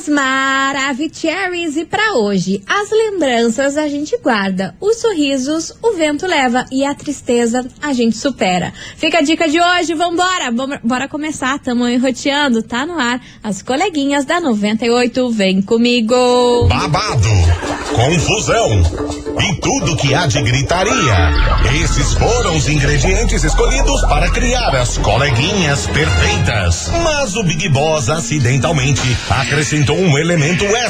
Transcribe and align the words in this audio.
Christmas. 0.00 0.49
Queridos 1.00 1.22
Maravicheries, 1.30 1.76
e 1.76 1.84
para 1.84 2.14
hoje, 2.14 2.62
as 2.66 2.90
lembranças 2.90 3.76
a 3.76 3.88
gente 3.88 4.16
guarda, 4.18 4.74
os 4.80 4.98
sorrisos 4.98 5.72
o 5.82 5.92
vento 5.92 6.26
leva 6.26 6.66
e 6.70 6.84
a 6.84 6.94
tristeza 6.94 7.66
a 7.80 7.92
gente 7.92 8.16
supera. 8.16 8.72
Fica 8.96 9.18
a 9.18 9.22
dica 9.22 9.48
de 9.48 9.58
hoje, 9.60 9.94
vambora! 9.94 10.50
Bora, 10.50 10.80
bora 10.82 11.08
começar, 11.08 11.58
tamo 11.58 11.88
enroteando, 11.88 12.62
tá 12.62 12.84
no 12.84 12.98
ar. 12.98 13.20
As 13.42 13.62
coleguinhas 13.62 14.24
da 14.24 14.40
98, 14.40 15.30
vem 15.30 15.62
comigo! 15.62 16.14
Babado, 16.68 17.28
confusão 17.94 18.82
e 19.40 19.60
tudo 19.60 19.96
que 19.96 20.14
há 20.14 20.26
de 20.26 20.42
gritaria. 20.42 21.32
Esses 21.82 22.12
foram 22.14 22.56
os 22.56 22.68
ingredientes 22.68 23.42
escolhidos 23.42 24.02
para 24.02 24.30
criar 24.30 24.74
as 24.74 24.98
coleguinhas 24.98 25.86
perfeitas. 25.86 26.90
Mas 27.02 27.36
o 27.36 27.42
Big 27.42 27.68
Boss 27.70 28.08
acidentalmente 28.10 29.16
acrescentou 29.30 29.96
um 29.96 30.18
elemento 30.18 30.64
extra 30.64 30.89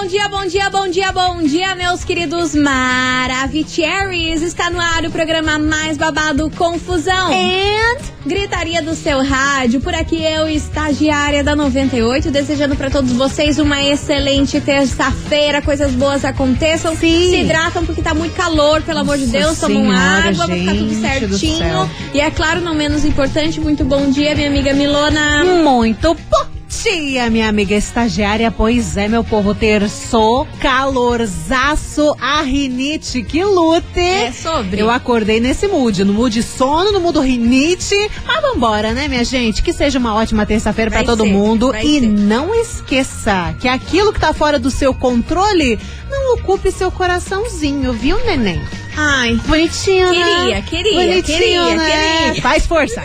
Bom 0.00 0.06
dia, 0.06 0.28
bom 0.28 0.46
dia, 0.46 0.70
bom 0.70 0.88
dia, 0.88 1.10
bom 1.10 1.42
dia, 1.42 1.74
meus 1.74 2.04
queridos 2.04 2.54
Maravicheries. 2.54 4.42
Está 4.42 4.70
no 4.70 4.80
ar 4.80 5.04
o 5.04 5.10
programa 5.10 5.58
mais 5.58 5.96
babado 5.96 6.48
Confusão. 6.50 7.32
And 7.32 7.98
gritaria 8.24 8.80
do 8.80 8.94
seu 8.94 9.24
rádio. 9.24 9.80
Por 9.80 9.92
aqui 9.92 10.22
eu, 10.22 10.48
estagiária 10.48 11.42
da 11.42 11.56
98, 11.56 12.30
desejando 12.30 12.76
para 12.76 12.90
todos 12.90 13.10
vocês 13.12 13.58
uma 13.58 13.82
excelente 13.82 14.60
terça-feira. 14.60 15.60
Coisas 15.60 15.90
boas 15.90 16.24
aconteçam. 16.24 16.94
Sim. 16.94 17.30
Se 17.30 17.40
hidratam 17.40 17.84
porque 17.84 18.00
tá 18.00 18.14
muito 18.14 18.36
calor, 18.36 18.80
pelo 18.82 19.00
amor 19.00 19.18
de 19.18 19.26
Deus. 19.26 19.58
Tomam 19.58 19.90
água 19.90 20.46
pra 20.46 20.54
ficar 20.54 20.74
tudo 20.76 20.94
certinho. 21.00 21.90
E 22.14 22.20
é 22.20 22.30
claro, 22.30 22.60
não 22.60 22.72
menos 22.74 23.04
importante, 23.04 23.58
muito 23.60 23.84
bom 23.84 24.08
dia, 24.10 24.32
minha 24.36 24.48
amiga 24.48 24.72
Milona. 24.72 25.44
Muito 25.44 26.14
bom 26.30 26.47
dia, 26.68 27.30
minha 27.30 27.48
amiga 27.48 27.74
estagiária. 27.74 28.50
Pois 28.50 28.96
é, 28.96 29.08
meu 29.08 29.24
povo, 29.24 29.54
terçou, 29.54 30.46
calorzaço, 30.60 32.14
a 32.20 32.42
rinite, 32.42 33.22
que 33.22 33.42
lute. 33.42 33.98
É 33.98 34.30
sobre. 34.32 34.80
Eu 34.80 34.90
acordei 34.90 35.40
nesse 35.40 35.66
mood, 35.66 36.04
no 36.04 36.12
mood 36.12 36.42
sono, 36.42 36.92
no 36.92 37.00
mood 37.00 37.18
rinite. 37.18 37.96
Mas 38.26 38.42
vambora, 38.42 38.92
né, 38.92 39.08
minha 39.08 39.24
gente? 39.24 39.62
Que 39.62 39.72
seja 39.72 39.98
uma 39.98 40.14
ótima 40.14 40.44
terça-feira 40.46 40.90
pra 40.90 40.98
Vai 41.00 41.06
todo 41.06 41.24
ser, 41.24 41.32
mundo. 41.32 41.74
E 41.76 42.00
ser. 42.00 42.08
não 42.08 42.54
esqueça 42.54 43.54
que 43.60 43.66
aquilo 43.66 44.12
que 44.12 44.20
tá 44.20 44.32
fora 44.32 44.58
do 44.58 44.70
seu 44.70 44.92
controle 44.94 45.78
não 46.10 46.34
ocupe 46.34 46.70
seu 46.70 46.90
coraçãozinho, 46.90 47.92
viu, 47.92 48.18
neném? 48.24 48.60
Ai, 49.00 49.34
Bonitinho, 49.46 50.08
Queria, 50.08 50.54
né? 50.56 50.62
queria, 50.68 50.92
Bonitinho, 50.94 51.38
queria, 51.38 51.76
né? 51.76 52.24
queria. 52.26 52.42
Faz 52.42 52.66
força. 52.66 53.00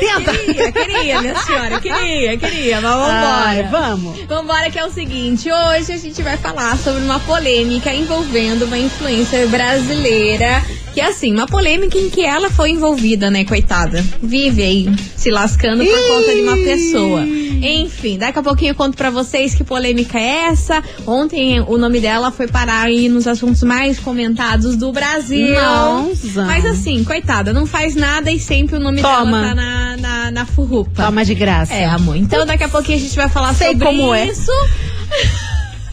Tenta. 0.00 0.32
queria, 0.32 0.72
queria, 0.72 1.20
minha 1.22 1.36
senhora, 1.36 1.80
queria, 1.80 2.36
queria, 2.36 2.80
mas 2.82 2.92
Ai, 2.94 3.62
vambora. 3.62 3.68
vamos. 3.70 4.20
Vambora 4.26 4.70
que 4.70 4.78
é 4.78 4.84
o 4.84 4.90
seguinte, 4.90 5.48
hoje 5.50 5.92
a 5.92 5.96
gente 5.96 6.22
vai 6.22 6.36
falar 6.36 6.76
sobre 6.76 7.02
uma 7.02 7.20
polêmica 7.20 7.90
envolvendo 7.94 8.66
uma 8.66 8.78
influencer 8.78 9.48
brasileira, 9.48 10.62
que 10.92 11.00
é 11.00 11.06
assim, 11.06 11.32
uma 11.32 11.46
polêmica 11.46 11.96
em 11.96 12.10
que 12.10 12.22
ela 12.22 12.50
foi 12.50 12.70
envolvida, 12.70 13.30
né, 13.30 13.44
coitada. 13.46 14.04
Vive 14.22 14.62
aí 14.62 14.88
se 15.16 15.30
lascando 15.30 15.84
por 15.84 16.06
conta 16.08 16.34
de 16.34 16.40
uma 16.42 16.56
pessoa. 16.56 17.22
Enfim, 17.22 18.18
daqui 18.18 18.38
a 18.38 18.42
pouquinho 18.42 18.72
eu 18.72 18.74
conto 18.74 18.96
pra 18.96 19.08
vocês 19.08 19.54
que 19.54 19.62
polêmica 19.62 20.18
é 20.18 20.48
essa. 20.50 20.82
Ontem 21.06 21.60
o 21.60 21.78
nome 21.78 22.00
dela 22.00 22.30
foi 22.32 22.48
parar 22.48 22.82
aí 22.86 23.08
nos 23.22 23.26
assuntos 23.28 23.62
mais 23.62 24.00
comentados 24.00 24.76
do 24.76 24.92
Brasil. 24.92 25.54
Nossa. 25.54 26.44
Mas 26.44 26.66
assim, 26.66 27.04
coitada, 27.04 27.52
não 27.52 27.66
faz 27.66 27.94
nada 27.94 28.30
e 28.30 28.38
sempre 28.40 28.76
o 28.76 28.80
nome 28.80 29.00
Toma. 29.00 29.40
dela 29.40 29.48
tá 29.48 29.54
na, 29.54 29.96
na, 29.96 30.30
na 30.32 30.46
furrupa. 30.46 31.04
Toma 31.04 31.24
de 31.24 31.34
graça. 31.34 31.72
É, 31.72 31.84
amor. 31.86 32.16
Então 32.16 32.44
daqui 32.44 32.64
a 32.64 32.68
pouquinho 32.68 32.98
a 32.98 33.00
gente 33.00 33.14
vai 33.14 33.28
falar 33.28 33.54
Sei 33.54 33.68
sobre 33.68 33.86
como 33.86 34.12
é. 34.12 34.28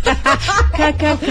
KKK. 0.03 1.27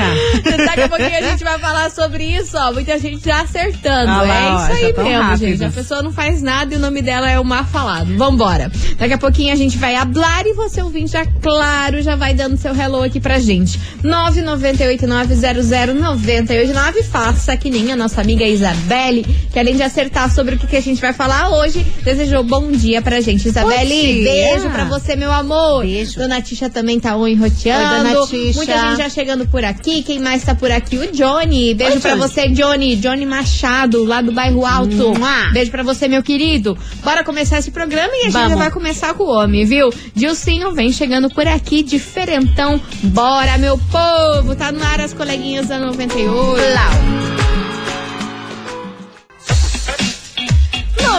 Daqui 0.67 0.81
a 0.83 0.89
pouquinho 0.89 1.17
a 1.17 1.23
gente 1.23 1.43
vai 1.45 1.59
falar 1.59 1.91
sobre 1.91 2.25
isso, 2.25 2.57
ó. 2.57 2.73
Muita 2.73 2.99
gente 2.99 3.25
já 3.25 3.43
acertando. 3.43 4.11
Ah 4.11 4.23
lá, 4.23 4.35
é 4.35 4.53
ó, 4.53 4.57
isso 4.57 4.67
já 4.67 4.75
aí 4.75 4.83
mesmo, 4.93 5.23
rápidos. 5.23 5.41
gente. 5.41 5.65
A 5.65 5.71
pessoa 5.71 6.03
não 6.03 6.13
faz 6.13 6.43
nada 6.43 6.75
e 6.75 6.77
o 6.77 6.81
nome 6.81 7.01
dela 7.03 7.31
é 7.31 7.39
o 7.41 7.45
mal 7.45 7.65
falado. 7.65 8.17
Vambora. 8.17 8.71
Daqui 8.99 9.15
a 9.15 9.19
pouquinho 9.19 9.53
a 9.53 9.57
gente 9.57 9.79
vai 9.79 9.95
hablar 9.95 10.45
e 10.47 10.53
você 10.53 10.83
ouvinte 10.83 11.13
já, 11.13 11.25
claro, 11.41 12.03
já 12.03 12.17
vai 12.17 12.35
dando 12.35 12.57
seu 12.57 12.75
hello 12.75 13.03
aqui 13.03 13.21
pra 13.21 13.39
gente. 13.39 13.79
998900989. 14.05 17.05
Faça 17.11 17.57
que 17.57 17.71
nem 17.71 17.93
a 17.93 17.97
nossa 17.97 18.21
amiga 18.21 18.45
Isabelle, 18.45 19.25
que 19.53 19.59
além 19.59 19.77
de 19.77 19.83
acertar 19.83 20.31
sobre 20.33 20.57
o 20.57 20.59
que, 20.59 20.67
que 20.67 20.77
a 20.77 20.83
gente 20.83 21.01
vai 21.01 21.13
falar 21.13 21.51
hoje, 21.51 21.85
desejou 22.03 22.43
bom 22.45 22.71
dia 22.71 23.01
pra 23.01 23.21
gente. 23.21 23.49
Isabelle, 23.49 24.25
beijo 24.25 24.69
pra 24.71 24.85
você, 24.85 25.17
meu 25.17 25.33
amor. 25.33 25.83
Beijo. 25.83 26.19
Dona 26.19 26.43
Tisha 26.43 26.69
também 26.69 26.99
tá 27.01 27.17
enroteando. 27.29 27.95
Oi, 27.95 28.03
Dona 28.15 28.27
Tisha. 28.27 28.58
Muita 28.59 28.89
gente 28.91 28.99
já 28.99 29.09
chegando 29.09 29.47
por 29.49 29.65
aqui. 29.65 30.03
Quem 30.03 30.19
mais 30.21 30.43
tá 30.45 30.55
por 30.55 30.71
aqui? 30.71 30.97
O 30.99 31.11
Johnny. 31.13 31.75
Beijo 31.75 31.95
Oi, 31.95 32.01
pra 32.01 32.11
Johnny. 32.11 32.21
você, 32.23 32.49
Johnny. 32.49 32.97
Johnny 32.97 33.25
Machado, 33.27 34.05
lá 34.05 34.21
do 34.21 34.33
bairro 34.33 34.67
Alto. 34.67 35.15
Mua. 35.19 35.51
Beijo 35.53 35.71
pra 35.71 35.83
você, 35.83 36.09
meu 36.09 36.23
querido. 36.23 36.77
Bora 37.03 37.25
começar 37.25 37.59
esse 37.59 37.71
programa 37.71 38.11
e 38.15 38.21
a 38.21 38.25
gente 38.25 38.33
Vamos. 38.33 38.51
já 38.51 38.57
vai 38.57 38.71
começar 38.71 39.15
com 39.15 39.25
o 39.25 39.31
homem, 39.31 39.65
viu? 39.65 39.91
Dilcinho 40.15 40.73
vem 40.73 40.93
chegando 40.93 41.31
por 41.31 41.47
aqui, 41.47 41.83
diferentão. 41.83 42.81
Bora, 43.03 43.57
meu 43.59 43.79
povo. 43.79 44.55
Tá 44.57 44.71
no 44.73 44.83
ar 44.83 45.01
as 45.01 45.13
coleguinhas 45.15 45.67
da 45.69 45.79
98. 45.79 47.28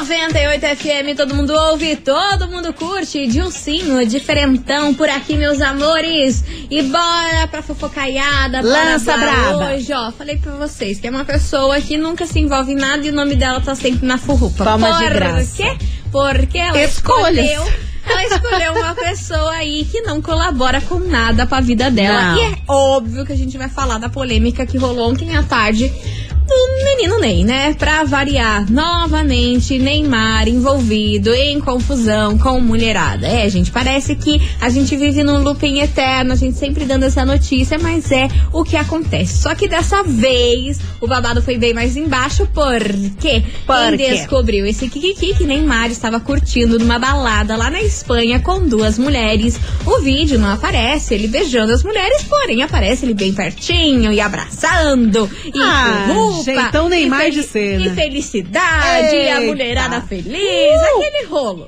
98 0.09 0.66
FM, 0.75 1.16
todo 1.16 1.36
mundo 1.36 1.53
ouve, 1.53 1.96
todo 1.96 2.47
mundo 2.47 2.74
curte. 2.74 3.28
Dilcinho, 3.28 4.03
diferentão 4.08 4.92
por 4.92 5.08
aqui, 5.08 5.36
meus 5.38 5.62
amores. 5.62 6.44
E 6.70 6.81
bora 6.81 7.47
pra 7.47 7.62
fofocaiada. 7.62 8.59
Lança 8.62 9.14
pra 9.14 9.18
braba. 9.18 9.74
Hoje, 9.75 9.94
ó, 9.94 10.12
falei 10.12 10.38
pra 10.38 10.53
vocês 10.53 11.00
que 11.00 11.06
é 11.06 11.12
uma 11.12 11.24
pessoa 11.25 11.80
que 11.80 11.96
nunca 11.96 12.25
se 12.25 12.40
envolve 12.40 12.72
em 12.72 12.75
nada 12.75 13.06
e 13.06 13.12
o 13.12 13.14
nome 13.14 13.36
dela 13.36 13.62
tá 13.62 13.75
sempre 13.75 14.08
na 14.08 14.18
furrupa. 14.18 14.64
De 14.66 14.80
por 14.80 15.09
graça. 15.14 15.56
quê? 15.56 15.78
Porque 16.12 16.58
ela 16.58 16.81
Escolhas. 16.81 17.46
escolheu... 17.46 17.90
Ela 18.09 18.24
escolheu 18.25 18.74
uma 18.74 18.96
pessoa 18.96 19.52
aí 19.52 19.86
que 19.86 20.02
não 20.02 20.19
colabora 20.19 20.81
com 20.81 20.98
nada 20.98 21.46
pra 21.46 21.59
vida 21.62 21.92
dela. 21.92 22.31
Não. 22.31 22.38
E 22.38 22.42
é 22.42 22.58
óbvio 22.68 23.24
que 23.24 23.31
a 23.31 23.38
gente 23.38 23.56
vai 23.56 23.69
falar 23.69 24.00
da 24.00 24.09
polêmica 24.09 24.66
que 24.66 24.78
rolou 24.80 25.12
ontem 25.12 25.36
à 25.36 25.44
tarde 25.44 25.94
do 26.50 26.86
menino 26.86 27.20
Ney, 27.20 27.44
né? 27.44 27.76
Pra 27.78 28.04
variar 28.04 28.70
novamente, 28.72 29.78
Neymar 29.78 30.48
envolvido 30.48 31.32
em 31.34 31.60
confusão 31.60 32.38
com 32.38 32.60
mulherada. 32.60 33.28
É, 33.28 33.48
gente, 33.50 33.72
parece 33.72 34.16
que 34.16 34.42
a 34.60 34.70
gente 34.70 34.96
vive 34.98 35.24
num 35.24 35.44
looping 35.44 35.80
eterno, 35.80 36.34
a 36.34 36.36
gente 36.36 36.58
sempre 36.58 36.86
dando 36.86 37.04
essa 37.04 37.24
notícia, 37.24 37.78
mas 37.78 38.12
é 38.12 38.28
o 38.52 38.64
que 38.64 38.76
acontece. 38.76 39.42
Só 39.44 39.54
que 39.54 39.68
dessa 39.68 40.04
vez 40.04 40.80
o 41.00 41.08
babado 41.08 41.42
foi 41.42 41.58
bem 41.58 41.74
mais 41.74 41.96
embaixo, 41.96 42.48
porque 42.54 43.44
Por 43.66 43.76
quem 43.90 43.98
quê? 43.98 44.10
descobriu 44.12 44.66
esse 44.66 44.90
Kikiki 44.90 45.36
que 45.36 45.44
Neymar 45.46 45.92
estava 45.92 46.20
curtindo 46.20 46.80
numa 46.80 46.98
balada 46.98 47.56
lá 47.56 47.70
na 47.70 47.81
Espanha 47.81 48.40
com 48.40 48.68
duas 48.68 48.98
mulheres. 48.98 49.60
O 49.86 50.02
vídeo 50.02 50.40
não 50.40 50.50
aparece 50.50 51.14
ele 51.14 51.28
beijando 51.28 51.72
as 51.74 51.84
mulheres, 51.84 52.24
porém 52.24 52.63
aparece 52.63 53.06
ele 53.06 53.13
bem 53.13 53.34
pertinho 53.34 54.12
e 54.12 54.19
abraçando 54.19 55.30
e 55.46 55.60
Ah, 55.62 56.06
jeitão 56.44 56.88
e 56.88 56.89
Neymar 56.89 57.21
fel- 57.21 57.31
de 57.31 57.44
ser, 57.44 57.81
E 57.81 57.89
felicidade, 57.91 59.15
e 59.15 59.30
a 59.30 59.36
Eita. 59.36 59.47
mulherada 59.47 60.01
feliz, 60.01 60.33
Uh! 60.33 60.97
aquele 61.01 61.25
rolo. 61.27 61.68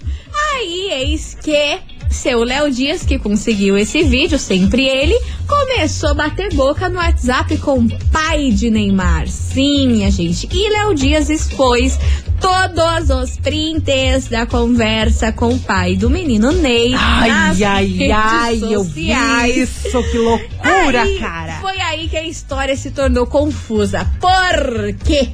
Aí, 0.56 0.90
eis 0.92 1.38
que 1.42 1.80
seu 2.12 2.44
Léo 2.44 2.70
Dias, 2.70 3.04
que 3.04 3.18
conseguiu 3.18 3.78
esse 3.78 4.04
vídeo, 4.04 4.38
sempre 4.38 4.86
ele, 4.86 5.18
começou 5.48 6.10
a 6.10 6.14
bater 6.14 6.54
boca 6.54 6.90
no 6.90 6.98
WhatsApp 6.98 7.58
com 7.58 7.80
o 7.80 7.90
pai 8.12 8.52
de 8.52 8.70
Neymar. 8.70 9.28
Sim, 9.28 9.88
minha 9.88 10.12
gente. 10.12 10.48
E 10.52 10.70
Léo 10.70 10.94
Dias 10.94 11.30
expôs 11.30 11.98
todos 12.40 13.10
os 13.10 13.38
prints 13.38 14.28
da 14.28 14.46
conversa 14.46 15.32
com 15.32 15.54
o 15.54 15.60
pai 15.60 15.96
do 15.96 16.10
menino 16.10 16.52
Ney. 16.52 16.94
Ai, 16.96 17.64
ai, 17.64 18.12
ai, 18.12 18.60
eu 18.64 18.84
vi 18.84 19.08
sociais. 19.08 19.58
isso, 19.58 20.04
que 20.12 20.18
loucura, 20.18 21.04
Aí, 21.04 21.20
cara. 21.20 21.54
Foi 21.62 21.80
aí 21.80 22.10
que 22.10 22.18
a 22.18 22.28
história 22.28 22.76
se 22.76 22.92
tornou 22.92 23.26
confusa. 23.28 24.10
Por 24.20 24.94
quê? 25.06 25.30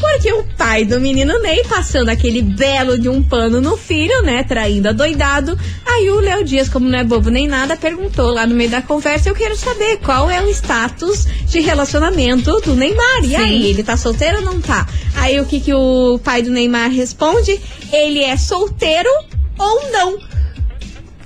Porque 0.00 0.32
o 0.32 0.44
pai 0.56 0.84
do 0.84 1.00
menino 1.00 1.38
Ney 1.40 1.64
passando 1.64 2.08
aquele 2.08 2.42
belo 2.42 2.98
de 2.98 3.08
um 3.08 3.22
pano 3.22 3.60
no 3.60 3.76
filho, 3.76 4.22
né? 4.22 4.42
Traindo 4.42 4.88
adoidado. 4.88 5.58
Aí 5.86 6.10
o 6.10 6.20
Léo 6.20 6.44
Dias, 6.44 6.68
como 6.68 6.88
não 6.88 6.98
é 6.98 7.04
bobo 7.04 7.30
nem 7.30 7.46
nada, 7.46 7.76
perguntou 7.76 8.32
lá 8.32 8.46
no 8.46 8.54
meio 8.54 8.70
da 8.70 8.82
conversa: 8.82 9.28
Eu 9.28 9.34
quero 9.34 9.56
saber 9.56 9.98
qual 9.98 10.30
é 10.30 10.42
o 10.42 10.48
status 10.50 11.26
de 11.46 11.60
relacionamento 11.60 12.60
do 12.60 12.74
Neymar. 12.74 13.24
E 13.24 13.36
aí, 13.36 13.66
ele 13.70 13.82
tá 13.82 13.96
solteiro 13.96 14.38
ou 14.38 14.44
não 14.44 14.60
tá? 14.60 14.86
Aí 15.16 15.38
o 15.40 15.46
que, 15.46 15.60
que 15.60 15.72
o 15.72 16.18
pai 16.22 16.42
do 16.42 16.50
Neymar 16.50 16.90
responde? 16.90 17.60
Ele 17.92 18.20
é 18.20 18.36
solteiro 18.36 19.10
ou 19.58 19.90
não? 19.90 20.33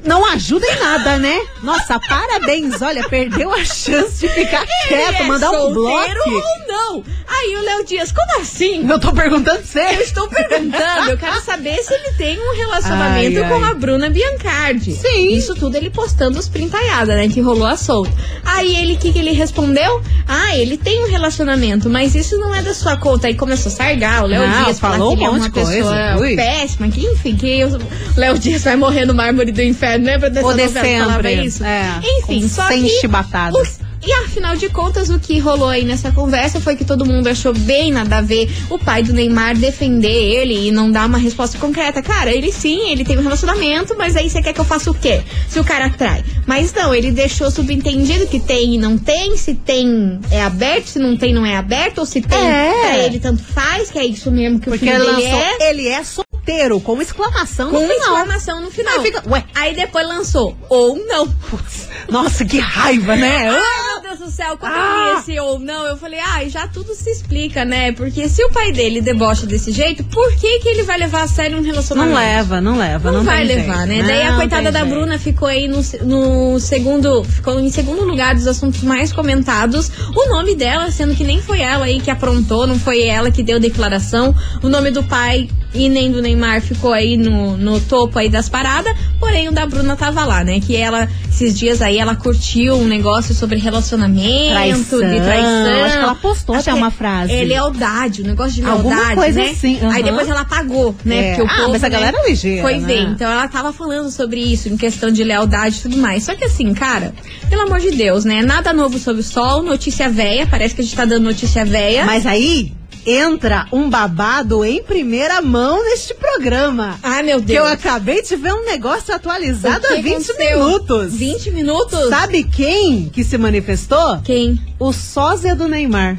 Não 0.04 0.24
ajuda 0.26 0.66
em 0.66 0.78
nada, 0.78 1.18
né? 1.18 1.38
Nossa, 1.62 1.98
parabéns. 2.00 2.80
Olha, 2.80 3.08
perdeu 3.08 3.52
a 3.52 3.64
chance 3.64 4.20
de 4.20 4.28
ficar 4.28 4.64
quieto, 4.86 4.92
Ele 4.92 5.16
é 5.16 5.22
mandar 5.24 5.50
um 5.50 5.72
bloco. 5.74 6.30
ou 6.30 6.42
não? 6.68 7.04
Aí 7.28 7.56
o 7.56 7.62
Léo 7.62 7.84
Dias, 7.84 8.10
como 8.12 8.40
assim? 8.40 8.88
Eu 8.88 8.98
tô 8.98 9.12
perguntando 9.12 9.58
Eu 9.58 9.64
sério. 9.66 10.00
estou 10.00 10.28
perguntando, 10.28 11.10
eu 11.10 11.18
quero 11.18 11.40
saber 11.42 11.76
se 11.82 11.92
ele 11.92 12.12
tem 12.16 12.38
um 12.38 12.56
relacionamento 12.56 13.42
Ai, 13.42 13.48
com 13.48 13.64
ai. 13.64 13.70
a 13.70 13.74
Bruna 13.74 14.08
Biancardi. 14.08 14.92
Sim. 14.92 15.28
Isso 15.34 15.54
tudo 15.54 15.76
ele 15.76 15.90
postando 15.90 16.38
os 16.38 16.48
printaiada, 16.48 17.14
né? 17.16 17.28
Que 17.28 17.40
rolou 17.40 17.66
a 17.66 17.76
solta. 17.76 18.10
Aí 18.44 18.74
ele, 18.76 18.94
o 18.94 18.98
que, 18.98 19.12
que 19.12 19.18
ele 19.18 19.32
respondeu? 19.32 20.00
Ah, 20.26 20.56
ele 20.56 20.76
tem 20.78 21.04
um 21.04 21.10
relacionamento, 21.10 21.90
mas 21.90 22.14
isso 22.14 22.38
não 22.38 22.54
é 22.54 22.62
da 22.62 22.72
sua 22.72 22.96
conta. 22.96 23.26
Aí 23.26 23.34
começou 23.34 23.70
a 23.70 23.74
sargar 23.74 24.24
o 24.24 24.26
Léo 24.26 24.46
Não, 24.48 24.64
Dias, 24.64 24.78
falar 24.78 24.94
falou 24.94 25.10
que 25.10 25.16
ele 25.18 25.24
é 25.24 25.28
um 25.28 25.32
monte 25.32 25.40
uma 25.42 25.48
de 25.48 25.54
coisa. 25.54 25.72
pessoa 25.72 26.36
péssima, 26.36 26.88
que 26.88 27.04
enfim, 27.06 27.36
que 27.36 27.64
o 27.64 27.78
Léo 28.16 28.38
Dias 28.38 28.62
vai 28.64 28.76
morrer 28.76 29.04
no 29.04 29.12
mármore 29.14 29.52
do 29.52 29.62
inferno. 29.62 29.87
Lembra 29.96 30.30
dessa 30.30 30.48
de 30.54 30.62
novela 30.62 30.80
que 30.86 30.98
falava 30.98 31.30
isso? 31.32 31.64
É, 31.64 32.00
Enfim, 32.20 32.42
com 32.42 32.48
só 32.48 32.68
cem 32.68 32.82
que... 32.82 32.88
chibatadas. 33.00 33.60
os- 33.60 33.88
e 34.00 34.12
afinal 34.12 34.54
de 34.56 34.68
contas, 34.68 35.10
o 35.10 35.18
que 35.18 35.40
rolou 35.40 35.68
aí 35.68 35.84
nessa 35.84 36.12
conversa 36.12 36.60
foi 36.60 36.76
que 36.76 36.84
todo 36.84 37.04
mundo 37.04 37.26
achou 37.26 37.52
bem 37.52 37.90
nada 37.90 38.18
a 38.18 38.20
ver 38.22 38.48
o 38.70 38.78
pai 38.78 39.02
do 39.02 39.12
Neymar 39.12 39.56
defender 39.56 40.08
ele 40.08 40.68
e 40.68 40.70
não 40.70 40.88
dar 40.90 41.06
uma 41.06 41.18
resposta 41.18 41.58
concreta. 41.58 42.00
Cara, 42.00 42.30
ele 42.32 42.52
sim, 42.52 42.90
ele 42.92 43.04
tem 43.04 43.18
um 43.18 43.22
relacionamento, 43.22 43.96
mas 43.98 44.14
aí 44.14 44.30
você 44.30 44.40
quer 44.40 44.52
que 44.52 44.60
eu 44.60 44.64
faça 44.64 44.88
o 44.88 44.94
quê? 44.94 45.20
Se 45.48 45.58
o 45.58 45.64
cara 45.64 45.90
trai. 45.90 46.24
Mas 46.46 46.72
não, 46.72 46.94
ele 46.94 47.10
deixou 47.10 47.50
subentendido 47.50 48.28
que 48.28 48.38
tem 48.38 48.76
e 48.76 48.78
não 48.78 48.96
tem, 48.96 49.36
se 49.36 49.52
tem 49.54 50.20
é 50.30 50.42
aberto, 50.42 50.86
se 50.86 50.98
não 51.00 51.16
tem 51.16 51.34
não 51.34 51.44
é 51.44 51.56
aberto, 51.56 51.98
ou 51.98 52.06
se 52.06 52.20
tem 52.20 52.38
É. 52.38 52.72
pra 52.80 52.98
ele 53.00 53.18
tanto 53.18 53.42
faz, 53.42 53.90
que 53.90 53.98
é 53.98 54.04
isso 54.06 54.30
mesmo 54.30 54.60
que 54.60 54.68
o 54.68 54.72
Porque 54.72 54.86
filho 54.86 55.02
ele 55.02 55.10
lançou, 55.10 55.40
é. 55.40 55.70
ele 55.70 55.88
é 55.88 56.04
solteiro, 56.48 56.80
com 56.80 57.00
exclamação 57.00 57.70
Com 57.70 57.80
no 57.80 57.88
final. 57.88 57.98
exclamação 57.98 58.60
no 58.62 58.70
final. 58.70 58.94
Aí 58.94 59.02
fica-. 59.02 59.22
Aí 59.54 59.74
depois 59.74 60.06
lançou, 60.06 60.56
ou 60.68 60.96
não. 60.96 61.26
Nossa, 62.10 62.44
que 62.44 62.58
raiva, 62.58 63.16
né? 63.16 63.48
Ai, 63.50 63.86
meu 63.92 64.02
Deus 64.02 64.18
do 64.18 64.30
céu, 64.30 64.56
quando 64.58 64.72
eu 64.74 64.78
Ah! 64.80 65.12
li 65.14 65.20
esse 65.20 65.40
ou 65.40 65.58
não, 65.58 65.86
eu 65.86 65.96
falei, 65.96 66.20
ai, 66.20 66.48
já 66.48 66.66
tudo 66.68 66.94
se 66.94 67.10
explica, 67.10 67.64
né? 67.64 67.92
Porque 67.92 68.28
se 68.28 68.42
o 68.44 68.50
pai 68.50 68.72
dele 68.72 69.00
debocha 69.00 69.46
desse 69.46 69.70
jeito, 69.72 70.04
por 70.04 70.30
que 70.36 70.58
que 70.60 70.68
ele 70.68 70.82
vai 70.82 70.98
levar 70.98 71.22
a 71.22 71.28
sério 71.28 71.58
um 71.58 71.62
relacionamento? 71.62 72.14
Não 72.14 72.20
leva, 72.20 72.60
não 72.60 72.78
leva. 72.78 73.10
Não, 73.10 73.18
Não, 73.18 73.24
vai 73.24 73.44
levar, 73.44 73.86
jeito. 73.86 74.02
né? 74.02 74.08
Daí 74.08 74.22
a 74.22 74.30
Não 74.32 74.38
coitada 74.38 74.70
da 74.72 74.80
jeito. 74.80 74.94
Bruna 74.94 75.18
ficou 75.18 75.48
aí 75.48 75.68
no, 75.68 75.80
no 76.04 76.60
segundo. 76.60 77.24
Ficou 77.24 77.58
em 77.60 77.70
segundo 77.70 78.04
lugar 78.04 78.34
dos 78.34 78.46
assuntos 78.46 78.82
mais 78.82 79.12
comentados. 79.12 79.90
O 80.14 80.28
nome 80.30 80.54
dela, 80.54 80.90
sendo 80.90 81.14
que 81.14 81.24
nem 81.24 81.40
foi 81.40 81.60
ela 81.60 81.86
aí 81.86 82.00
que 82.00 82.10
aprontou, 82.10 82.66
não 82.66 82.78
foi 82.78 83.02
ela 83.02 83.30
que 83.30 83.42
deu 83.42 83.58
declaração. 83.60 84.34
O 84.62 84.68
nome 84.68 84.90
do 84.90 85.02
pai 85.02 85.48
e 85.74 85.88
nem 85.88 86.10
do 86.10 86.22
Neymar 86.22 86.60
ficou 86.62 86.92
aí 86.92 87.16
no, 87.16 87.56
no 87.56 87.78
topo 87.80 88.18
aí 88.18 88.28
das 88.28 88.48
paradas. 88.48 88.94
Porém, 89.20 89.48
o 89.48 89.52
da 89.52 89.66
Bruna 89.66 89.96
tava 89.96 90.24
lá, 90.24 90.42
né? 90.44 90.60
Que 90.60 90.76
ela, 90.76 91.08
esses 91.30 91.58
dias 91.58 91.82
aí, 91.82 91.87
ela 91.96 92.14
curtiu 92.16 92.74
um 92.74 92.84
negócio 92.86 93.34
sobre 93.34 93.58
relacionamento, 93.58 94.50
Traição. 94.50 94.98
de 94.98 95.20
traição. 95.20 95.84
Acho 95.84 95.96
que 95.96 96.02
ela 96.02 96.14
postou 96.16 96.56
até 96.56 96.74
uma 96.74 96.90
frase. 96.90 97.32
É 97.32 97.44
lealdade, 97.44 98.22
o 98.22 98.26
negócio 98.26 98.52
de 98.54 98.62
lealdade. 98.62 98.88
Alguma 98.94 99.14
coisa 99.14 99.40
né? 99.42 99.50
assim, 99.50 99.78
Aí 99.80 99.86
aham. 99.86 100.02
depois 100.02 100.28
ela 100.28 100.40
apagou, 100.40 100.94
né? 101.04 101.16
É. 101.18 101.34
Porque 101.36 101.42
o 101.42 101.46
Ah, 101.50 101.56
povo, 101.56 101.72
mas 101.72 101.84
a 101.84 101.88
né, 101.88 101.92
galera 101.94 102.16
é 102.18 102.28
ligeira, 102.28 102.62
Foi 102.62 102.78
né? 102.78 102.86
ver. 102.86 103.02
Então 103.02 103.30
ela 103.30 103.48
tava 103.48 103.72
falando 103.72 104.10
sobre 104.10 104.40
isso, 104.40 104.68
em 104.68 104.76
questão 104.76 105.10
de 105.10 105.22
lealdade 105.24 105.78
e 105.78 105.82
tudo 105.82 105.96
mais. 105.96 106.24
Só 106.24 106.34
que 106.34 106.44
assim, 106.44 106.74
cara, 106.74 107.14
pelo 107.48 107.62
amor 107.62 107.80
de 107.80 107.90
Deus, 107.92 108.24
né? 108.24 108.42
Nada 108.42 108.72
novo 108.72 108.98
sob 108.98 109.20
o 109.20 109.22
sol, 109.22 109.62
notícia 109.62 110.08
velha. 110.08 110.46
Parece 110.46 110.74
que 110.74 110.80
a 110.80 110.84
gente 110.84 110.96
tá 110.96 111.04
dando 111.04 111.24
notícia 111.24 111.64
velha. 111.64 112.04
Mas 112.04 112.26
aí 112.26 112.72
entra 113.10 113.66
um 113.72 113.88
babado 113.88 114.64
em 114.64 114.82
primeira 114.82 115.40
mão 115.40 115.82
neste 115.84 116.12
programa. 116.14 116.98
Ai, 117.02 117.22
meu 117.22 117.40
Que 117.40 117.46
Deus. 117.46 117.66
eu 117.66 117.72
acabei 117.72 118.22
de 118.22 118.36
ver 118.36 118.52
um 118.52 118.64
negócio 118.64 119.14
atualizado 119.14 119.86
que 119.86 119.94
há 119.94 119.96
20 120.02 120.08
aconteceu? 120.30 120.58
minutos. 120.66 121.14
20 121.14 121.50
minutos? 121.52 122.08
Sabe 122.08 122.44
quem 122.44 123.08
que 123.08 123.24
se 123.24 123.38
manifestou? 123.38 124.20
Quem? 124.22 124.60
O 124.78 124.92
sósia 124.92 125.54
do 125.56 125.66
Neymar. 125.68 126.18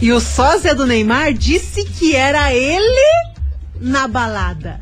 E 0.00 0.12
o 0.12 0.20
sósia 0.20 0.74
do 0.74 0.86
Neymar 0.86 1.32
disse 1.32 1.84
que 1.84 2.14
era 2.16 2.52
ele 2.52 3.02
na 3.80 4.08
balada. 4.08 4.80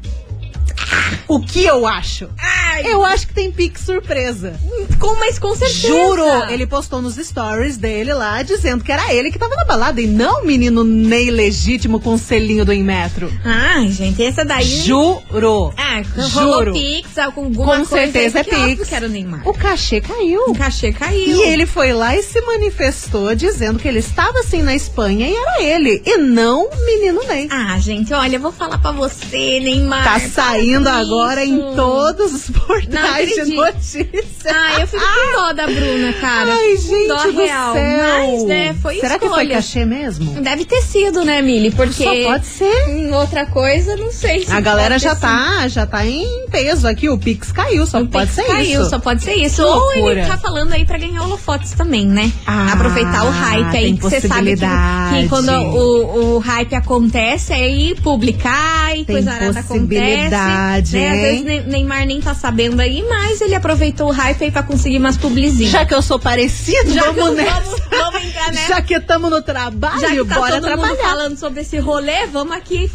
O 1.29 1.41
que 1.41 1.65
eu 1.65 1.87
acho? 1.87 2.29
Ai, 2.39 2.87
Eu 2.87 3.05
acho 3.05 3.27
que 3.29 3.35
tem 3.35 3.51
pique 3.53 3.81
surpresa. 3.81 4.55
com, 4.99 5.15
mas 5.17 5.39
com 5.39 5.55
certeza. 5.55 5.87
Juro! 5.89 6.25
Ele 6.51 6.67
postou 6.67 7.01
nos 7.01 7.15
stories 7.17 7.77
dele 7.77 8.13
lá 8.13 8.43
dizendo 8.43 8.83
que 8.83 8.91
era 8.91 9.13
ele 9.13 9.31
que 9.31 9.39
tava 9.39 9.55
na 9.55 9.65
balada 9.65 10.01
e 10.01 10.07
não 10.07 10.43
o 10.43 10.47
menino 10.47 10.83
Ney 10.83 11.31
legítimo 11.31 12.01
com 12.01 12.15
o 12.15 12.19
selinho 12.19 12.65
do 12.65 12.73
Inmetro. 12.73 13.33
Ai, 13.45 13.89
gente, 13.91 14.23
essa 14.23 14.45
daí. 14.45 14.65
Juro! 14.65 15.73
Ah, 15.77 16.03
Juro. 16.29 16.73
Pix, 16.73 17.19
alguma 17.19 17.79
Com 17.79 17.85
certeza 17.85 18.41
é 18.41 18.45
Pix. 18.45 18.89
que 18.89 18.95
era 18.95 19.07
o 19.07 19.09
Neymar. 19.09 19.47
O 19.47 19.53
cachê 19.55 20.01
caiu. 20.01 20.43
O 20.49 20.55
cachê 20.55 20.93
caiu. 20.93 21.37
E 21.37 21.43
ele 21.43 21.67
foi 21.67 21.93
lá 21.93 22.17
e 22.17 22.23
se 22.23 22.41
manifestou 22.43 23.35
dizendo 23.35 23.79
que 23.79 23.87
ele 23.89 23.99
estava 24.01 24.41
assim 24.41 24.63
na 24.63 24.75
Espanha 24.75 25.29
e 25.29 25.35
era 25.35 25.63
ele, 25.63 26.03
e 26.05 26.17
não 26.17 26.67
o 26.67 26.87
menino 26.87 27.21
Ney. 27.27 27.49
Ah, 27.51 27.79
gente, 27.79 28.13
olha, 28.13 28.37
eu 28.37 28.41
vou 28.41 28.53
falar 28.53 28.79
pra 28.79 28.93
você, 28.93 29.61
Neymar. 29.61 30.03
Tá 30.05 30.19
saindo 30.21 30.80
agora 30.89 31.45
em 31.45 31.59
todos 31.75 32.33
os 32.33 32.51
portais 32.51 33.27
de 33.29 33.33
acredito. 33.41 33.57
notícia. 33.57 34.51
Ah, 34.53 34.81
eu 34.81 34.87
fico 34.87 35.03
com 35.03 35.37
dó 35.41 35.53
da 35.53 35.67
Bruna, 35.67 36.13
cara. 36.15 36.53
Ai, 36.55 36.77
gente 36.77 37.09
dó 37.09 37.23
do 37.25 37.39
real. 37.39 37.75
céu. 37.75 38.07
Mas, 38.31 38.45
né, 38.47 38.75
foi 38.81 38.95
Será 39.01 39.19
que 39.19 39.29
foi 39.29 39.43
escolha. 39.43 39.55
cachê 39.57 39.85
mesmo? 39.85 40.41
Deve 40.41 40.65
ter 40.65 40.81
sido, 40.83 41.25
né, 41.25 41.43
Mili? 41.43 41.71
Porque 41.71 42.05
Só 42.05 42.31
pode 42.31 42.47
ser. 42.47 42.89
em 42.89 43.13
outra 43.15 43.47
coisa, 43.47 43.97
não 43.97 44.11
sei 44.13 44.45
se 44.47 44.53
A 44.53 44.61
galera 44.61 44.99
já 44.99 45.15
tá, 45.15 45.67
já 45.69 45.87
tá 45.87 46.05
em 46.07 46.47
peso 46.51 46.87
aqui. 46.89 47.09
O 47.09 47.19
Pix 47.19 47.53
caiu, 47.53 47.87
só. 47.87 48.01
O 48.01 48.07
pode 48.07 48.27
Pix 48.31 48.35
ser 48.37 48.45
caiu, 48.53 48.81
isso. 48.81 48.91
só 48.91 48.99
pode 48.99 49.23
ser 49.23 49.35
isso. 49.35 49.63
Ou 49.65 49.93
ele 49.93 50.25
tá 50.25 50.39
falando 50.39 50.73
aí 50.73 50.85
pra 50.85 50.99
ganhar 50.99 51.23
holofotes 51.23 51.73
também, 51.73 52.07
né? 52.07 52.31
Ah, 52.47 52.73
Aproveitar 52.73 53.25
o 53.27 53.31
hype 53.31 53.77
aí, 53.77 53.93
que 53.97 54.03
você 54.03 54.21
sabe 54.21 54.57
que, 54.57 55.23
que 55.23 55.29
quando 55.29 55.51
o, 55.51 56.37
o 56.37 56.39
hype 56.39 56.75
acontece, 56.75 57.53
aí 57.53 57.95
publicar 58.03 58.97
e 58.97 59.05
coisa 59.05 59.31
arada 59.33 59.61
acontece. 59.61 60.31
Possibilidade, 60.79 60.93
Né? 60.97 61.11
Às 61.11 61.21
vezes 61.21 61.45
Ne- 61.45 61.61
Neymar 61.63 62.07
nem 62.07 62.21
tá 62.21 62.35
sabendo 62.35 62.81
aí, 62.81 63.05
mas 63.09 63.41
ele 63.41 63.55
aproveitou 63.55 64.09
o 64.09 64.13
hype 64.13 64.45
aí 64.45 64.51
pra 64.51 64.63
conseguir 64.63 64.99
umas 64.99 65.17
publizinhas. 65.17 65.73
Já 65.73 65.85
que 65.85 65.95
eu 65.95 66.03
sou 66.03 66.19
parecido, 66.19 66.93
Já 66.93 67.11
vamos 67.13 67.37
nessa. 67.37 67.61
vamos, 67.61 67.81
vamos 67.91 68.25
entrar 68.25 68.53
nessa. 68.53 68.69
Já 68.69 68.83
que 68.83 68.95
estamos 68.95 69.31
no 69.31 69.43
trabalho, 69.43 70.01
Já 70.01 70.09
que 70.11 70.25
tá 70.25 70.35
bora 70.35 70.61
todo 70.61 70.71
mundo 70.71 70.79
trabalhar. 70.81 71.03
falando 71.03 71.37
sobre 71.39 71.61
esse 71.63 71.79
rolê, 71.79 72.27
vamos 72.27 72.55
aqui 72.57 72.91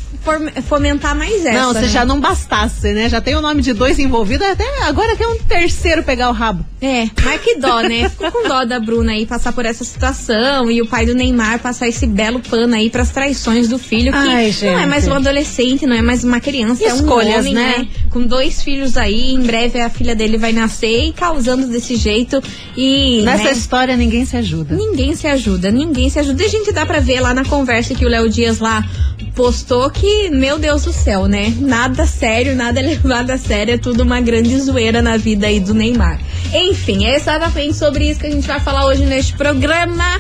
fomentar 0.68 1.16
mais 1.16 1.46
essa. 1.46 1.60
Não, 1.62 1.74
se 1.74 1.82
né? 1.82 1.88
já 1.88 2.06
não 2.06 2.20
bastasse, 2.20 2.92
né? 2.94 3.08
Já 3.10 3.22
tem 3.22 3.36
o 3.36 3.42
nome 3.42 3.62
de 3.62 3.74
dois 3.74 4.00
envolvidos, 4.00 4.48
até 4.48 4.66
agora 4.84 5.16
quer 5.16 5.28
um 5.28 5.38
terceiro 5.38 6.04
pegar 6.04 6.30
o 6.30 6.34
rabo. 6.34 6.66
É, 6.86 7.10
mas 7.24 7.42
que 7.42 7.56
dó, 7.56 7.82
né? 7.82 8.08
Ficou 8.08 8.32
com 8.32 8.48
dó 8.48 8.64
da 8.64 8.80
Bruna 8.80 9.14
aí 9.14 9.26
passar 9.26 9.52
por 9.54 9.66
essa 9.66 9.84
situação 9.84 10.70
e 10.70 10.84
o 10.84 10.86
pai 10.86 11.04
do 11.04 11.16
Neymar 11.16 11.58
passar 11.58 11.88
esse 11.88 12.06
belo 12.06 12.40
pano 12.40 12.76
aí 12.76 12.92
pras 12.92 13.10
traições 13.10 13.68
do 13.68 13.80
filho, 13.80 14.12
que 14.12 14.18
Ai, 14.20 14.56
não 14.62 14.80
é 14.80 14.86
mais 14.86 15.08
um 15.08 15.14
adolescente, 15.14 15.88
não 15.88 15.96
é 15.96 16.02
mais 16.04 16.24
uma 16.24 16.40
criança, 16.40 16.84
é 16.84 16.94
um 16.94 16.98
Escolhas, 16.98 17.40
homem, 17.40 17.56
né? 17.56 17.78
né? 17.80 17.88
Com 18.12 18.22
dois 18.22 18.62
filhos 18.62 18.98
aí, 18.98 19.34
em 19.34 19.42
breve 19.42 19.82
a 19.82 19.90
filha 19.90 20.16
dele 20.16 20.38
vai 20.38 20.54
nascer 20.54 21.08
e 21.08 21.12
causando 21.12 21.66
desse 21.66 21.96
jeito 21.96 22.40
e. 22.78 23.24
Nessa 23.24 23.46
né? 23.46 23.52
história 23.54 23.98
ninguém 23.98 24.24
se 24.24 24.38
ajuda. 24.38 24.76
Ninguém 24.76 25.16
se 25.16 25.26
ajuda, 25.26 25.72
ninguém 25.72 26.08
se 26.12 26.20
ajuda. 26.20 26.44
E 26.44 26.46
a 26.46 26.50
gente 26.50 26.72
dá 26.72 26.86
pra 26.86 27.00
ver 27.00 27.20
lá 27.20 27.34
na 27.34 27.44
conversa 27.46 27.96
que 27.96 28.06
o 28.06 28.10
Léo 28.10 28.30
Dias 28.30 28.60
lá 28.60 28.88
postou 29.36 29.90
que, 29.90 30.30
meu 30.30 30.58
Deus 30.58 30.84
do 30.86 30.94
céu, 30.94 31.28
né? 31.28 31.54
Nada 31.60 32.06
sério, 32.06 32.56
nada 32.56 32.80
levado 32.82 33.32
a 33.32 33.38
sério, 33.38 33.74
é 33.74 33.78
tudo 33.78 34.04
uma 34.04 34.22
grande 34.22 34.58
zoeira 34.60 35.02
na 35.02 35.18
vida 35.18 35.48
aí 35.48 35.60
do 35.60 35.74
Neymar. 35.74 36.20
Enfim, 36.54 36.75
é 37.06 37.16
exatamente 37.16 37.74
sobre 37.76 38.10
isso 38.10 38.20
que 38.20 38.28
a 38.28 38.32
gente 38.32 38.48
vai 38.48 38.60
falar 38.60 38.86
hoje 38.86 39.06
neste 39.06 39.34
programa. 39.34 40.20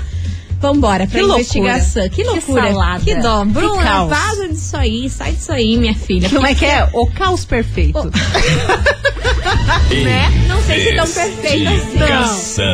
Vambora 0.59 1.05
pra 1.05 1.19
Que 1.19 1.21
loucura. 1.25 1.41
investigação. 1.41 2.03
Que 2.09 2.15
Que 2.15 2.23
loucura. 2.23 2.61
salada. 2.71 2.99
Que 3.03 3.15
dó. 3.15 3.41
Que 3.45 3.51
Bruna, 3.51 3.83
caos. 3.83 4.09
vaza 4.09 4.47
disso 4.47 4.77
aí, 4.77 5.09
sai 5.09 5.33
disso 5.33 5.51
aí, 5.51 5.77
minha 5.77 5.93
filha. 5.93 6.29
Como 6.29 6.47
é 6.47 6.55
que 6.55 6.65
é? 6.65 6.89
O 6.93 7.07
caos 7.07 7.45
perfeito. 7.45 7.99
Né? 10.03 10.29
Não 10.47 10.61
sei 10.63 10.83
se 10.89 10.95
tão 10.95 11.07
perfeito 11.07 11.67
assim. 11.67 11.75
Investigação. 11.75 12.65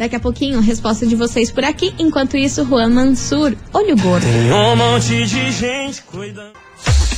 Daqui 0.01 0.17
a 0.17 0.21
pouquinho, 0.21 0.63
resposta 0.63 1.07
de 1.07 1.15
vocês 1.15 1.51
por 1.51 1.63
aqui. 1.63 1.93
Enquanto 1.99 2.35
isso, 2.35 2.65
Juan 2.65 2.89
Mansur, 2.89 3.55
olho 3.71 3.95
gordo. 3.99 4.27
Um 4.27 4.75
monte 4.75 5.27
de 5.27 5.53
gente 5.53 6.01
cuidando. 6.05 6.55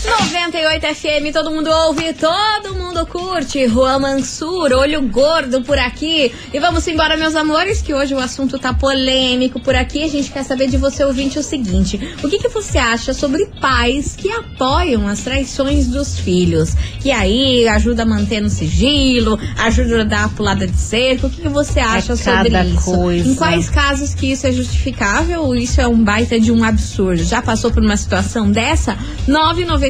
98 0.05 0.95
FM, 0.97 1.33
todo 1.33 1.51
mundo 1.53 1.71
ouve, 1.71 2.13
todo 2.13 2.75
mundo 2.75 3.07
curte. 3.07 3.69
Juan 3.69 4.01
Mansur, 4.01 4.73
olho 4.73 5.01
gordo 5.03 5.63
por 5.63 5.79
aqui. 5.79 6.33
E 6.53 6.59
vamos 6.59 6.87
embora, 6.89 7.17
meus 7.17 7.37
amores, 7.37 7.81
que 7.81 7.95
hoje 7.95 8.13
o 8.13 8.19
assunto 8.19 8.59
tá 8.59 8.75
polêmico 8.75 9.61
por 9.61 9.77
aqui. 9.77 10.03
A 10.03 10.09
gente 10.09 10.33
quer 10.33 10.43
saber 10.43 10.67
de 10.67 10.77
você, 10.77 11.05
ouvinte, 11.05 11.39
o 11.39 11.43
seguinte: 11.43 12.01
o 12.21 12.29
que, 12.29 12.39
que 12.39 12.49
você 12.49 12.79
acha 12.79 13.15
sobre 13.15 13.47
pais 13.61 14.17
que 14.17 14.29
apoiam 14.29 15.07
as 15.07 15.21
traições 15.21 15.87
dos 15.87 16.19
filhos? 16.19 16.75
E 17.05 17.13
aí, 17.13 17.69
ajuda 17.69 18.03
a 18.03 18.07
manter 18.07 18.41
no 18.41 18.51
sigilo, 18.51 19.39
ajuda 19.57 20.01
a 20.01 20.05
dar 20.05 20.25
a 20.25 20.29
pulada 20.29 20.67
de 20.67 20.77
cerco. 20.77 21.29
O 21.29 21.31
que, 21.31 21.43
que 21.43 21.49
você 21.49 21.79
acha 21.79 22.17
sobre 22.17 22.51
cada 22.51 22.65
isso? 22.65 22.93
coisa. 22.93 23.29
Em 23.29 23.35
quais 23.37 23.71
casos 23.71 24.15
que 24.15 24.33
isso 24.33 24.49
é 24.49 24.53
justificável 24.53 25.43
ou 25.43 25.55
isso 25.55 25.81
é 25.81 25.87
um 25.87 26.03
baita 26.03 26.41
de 26.41 26.51
um 26.51 26.65
absurdo? 26.65 27.23
Já 27.23 27.41
passou 27.41 27.71
por 27.71 27.83
uma 27.85 27.97
situação 27.97 28.51
dessa? 28.51 28.99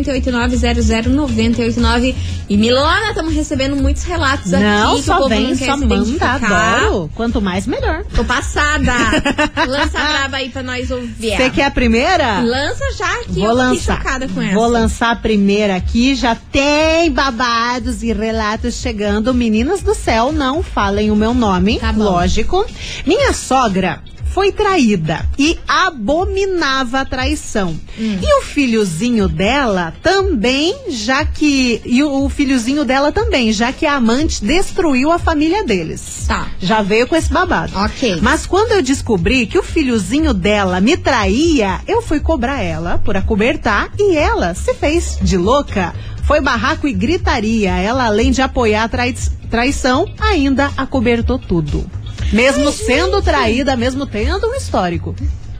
998900989 0.02 2.14
e 2.48 2.56
Milona, 2.56 3.08
estamos 3.08 3.34
recebendo 3.34 3.76
muitos 3.76 4.02
relatos 4.04 4.52
aqui 4.52 4.64
Não, 4.64 4.94
que 4.94 5.00
o 5.00 5.02
só 5.02 5.16
povo 5.16 5.28
vem, 5.28 5.48
não 5.48 5.56
só 5.56 5.76
manda, 5.76 6.30
adoro. 6.32 7.10
Quanto 7.14 7.40
mais, 7.40 7.66
melhor. 7.66 8.04
Tô 8.14 8.24
passada. 8.24 8.92
Lança 9.66 9.98
a 9.98 10.08
braba 10.08 10.36
aí 10.38 10.48
pra 10.50 10.62
nós 10.62 10.90
ouvir. 10.90 11.36
Você 11.36 11.50
quer 11.50 11.66
a 11.66 11.70
primeira? 11.70 12.40
Lança 12.40 12.84
já 12.96 13.24
que 13.24 13.40
Vou 13.40 13.52
lançar. 13.52 13.98
chocada 13.98 14.28
com 14.28 14.42
essa. 14.42 14.54
Vou 14.54 14.68
lançar 14.68 15.12
a 15.12 15.16
primeira 15.16 15.76
aqui. 15.76 16.14
Já 16.14 16.34
tem 16.34 17.10
babados 17.10 18.02
e 18.02 18.12
relatos 18.12 18.74
chegando. 18.74 19.32
Meninas 19.32 19.82
do 19.82 19.94
céu, 19.94 20.32
não 20.32 20.62
falem 20.62 21.10
o 21.10 21.16
meu 21.16 21.32
nome. 21.32 21.78
Tá. 21.78 21.90
Lógico. 21.90 22.66
Minha 23.06 23.32
sogra 23.32 24.00
foi 24.32 24.50
traída 24.52 25.24
e 25.38 25.58
abominava 25.68 27.00
a 27.00 27.04
traição. 27.04 27.78
Hum. 27.98 28.18
E 28.22 28.38
o 28.38 28.42
filhozinho 28.42 29.28
dela 29.28 29.92
também, 30.02 30.74
já 30.88 31.24
que. 31.24 31.80
E 31.84 32.02
o, 32.02 32.24
o 32.24 32.28
filhozinho 32.28 32.84
dela 32.84 33.12
também, 33.12 33.52
já 33.52 33.72
que 33.72 33.86
a 33.86 33.94
amante 33.96 34.44
destruiu 34.44 35.10
a 35.10 35.18
família 35.18 35.64
deles. 35.64 36.24
Tá. 36.26 36.48
Já 36.60 36.82
veio 36.82 37.06
com 37.06 37.14
esse 37.16 37.30
babado. 37.32 37.72
Ok. 37.76 38.18
Mas 38.22 38.46
quando 38.46 38.72
eu 38.72 38.82
descobri 38.82 39.46
que 39.46 39.58
o 39.58 39.62
filhozinho 39.62 40.32
dela 40.32 40.80
me 40.80 40.96
traía, 40.96 41.80
eu 41.86 42.02
fui 42.02 42.20
cobrar 42.20 42.60
ela 42.62 42.98
por 42.98 43.16
acobertar 43.16 43.90
e 43.98 44.16
ela 44.16 44.54
se 44.54 44.74
fez 44.74 45.18
de 45.20 45.36
louca. 45.36 45.94
Foi 46.24 46.40
barraco 46.40 46.86
e 46.86 46.92
gritaria. 46.92 47.72
Ela, 47.76 48.06
além 48.06 48.30
de 48.30 48.40
apoiar 48.40 48.84
a 48.84 48.88
trai- 48.88 49.14
traição, 49.50 50.06
ainda 50.20 50.70
acobertou 50.76 51.38
tudo. 51.38 51.84
Mesmo 52.32 52.72
sendo 52.72 53.20
traída, 53.22 53.76
mesmo 53.76 54.06
tendo 54.06 54.46
um 54.48 54.54
histórico. 54.54 55.14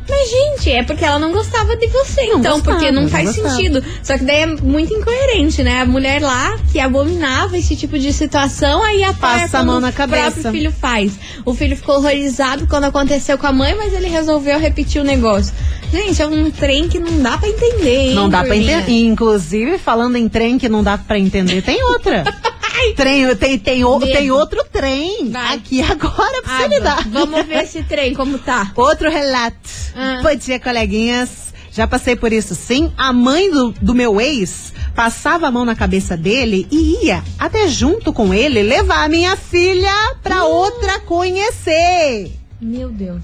Mas, 0.09 0.29
gente, 0.31 0.69
é 0.71 0.83
porque 0.83 1.05
ela 1.05 1.19
não 1.19 1.31
gostava 1.31 1.77
de 1.77 1.87
você, 1.87 2.23
Não 2.27 2.41
então, 2.41 2.55
gostava, 2.55 2.63
porque 2.77 2.91
não 2.91 3.03
não 3.03 3.09
faz 3.09 3.27
gostava. 3.37 3.51
sentido. 3.51 3.85
Só 4.03 4.19
que 4.19 4.25
daí 4.25 4.41
é 4.41 4.47
muito 4.47 4.93
incoerente, 4.93 5.63
né? 5.63 5.81
A 5.81 5.87
mulher 5.87 6.21
lá 6.21 6.59
que 6.73 6.81
abominava 6.81 7.57
esse 7.57 7.77
tipo 7.77 7.97
de 7.97 8.13
situação, 8.13 8.83
aí 8.83 9.05
apoia 9.05 9.39
Passa 9.43 9.59
a 9.61 9.65
mão 9.65 9.79
na 9.81 9.91
O 9.91 9.93
cabeça. 9.93 10.33
próprio 10.33 10.51
filho 10.51 10.73
faz. 10.73 11.13
O 11.45 11.55
filho 11.55 11.77
ficou 11.77 11.97
horrorizado 11.99 12.67
quando 12.67 12.85
aconteceu 12.85 13.39
com 13.39 13.47
a 13.47 13.53
mãe, 13.53 13.77
mas 13.77 13.93
ele 13.95 14.09
resolveu 14.09 14.59
repetir 14.59 15.01
o 15.01 15.05
negócio. 15.05 15.55
Gente, 15.93 16.21
é 16.21 16.27
um 16.27 16.51
trem 16.51 16.89
que 16.89 16.99
não 16.99 17.23
dá 17.23 17.39
pra 17.39 17.49
entender, 17.49 17.97
hein? 18.09 18.15
Não 18.15 18.29
dá 18.29 18.39
pra 18.39 18.49
Turminha? 18.55 18.79
entender. 18.79 19.05
Inclusive, 19.07 19.79
falando 19.79 20.17
em 20.17 20.29
trem 20.29 20.59
que 20.59 20.69
não 20.69 20.83
dá 20.83 20.99
pra 20.99 21.17
entender, 21.19 21.63
tem 21.63 21.81
outra. 21.85 22.25
trem, 22.97 23.35
tem, 23.37 23.59
tem, 23.59 23.85
o- 23.85 24.01
tem 24.01 24.31
outro 24.31 24.65
trem 24.71 25.31
Vai. 25.31 25.57
aqui 25.57 25.83
agora 25.83 26.43
pra 26.43 26.57
Ah, 26.57 26.59
você 26.63 26.69
me 26.69 26.81
dar. 26.81 27.09
Vamos 27.09 27.47
ver 27.47 27.65
esse 27.65 27.83
trem 27.83 28.15
como 28.15 28.39
tá. 28.39 28.73
Outro 28.77 29.11
relato. 29.11 29.57
Ah. 29.95 30.21
Bom 30.23 30.35
dia, 30.35 30.59
coleguinhas. 30.61 31.53
Já 31.71 31.87
passei 31.87 32.15
por 32.17 32.33
isso 32.33 32.55
sim. 32.55 32.93
A 32.99 33.13
mãe 33.15 33.51
do, 33.51 33.73
do 33.81 33.95
meu 33.95 34.21
ex 34.21 34.73
passava 34.95 35.47
a 35.47 35.51
mão 35.51 35.65
na 35.65 35.75
cabeça 35.75 36.17
dele 36.19 36.67
e 36.71 37.07
ia 37.07 37.23
até 37.39 37.67
junto 37.67 38.13
com 38.13 38.35
ele 38.35 38.63
levar 38.63 39.05
a 39.05 39.09
minha 39.09 39.35
filha 39.37 39.91
pra 40.23 40.45
outra 40.45 40.99
conhecer. 41.01 42.31
Meu 42.61 42.91
Deus. 42.91 43.23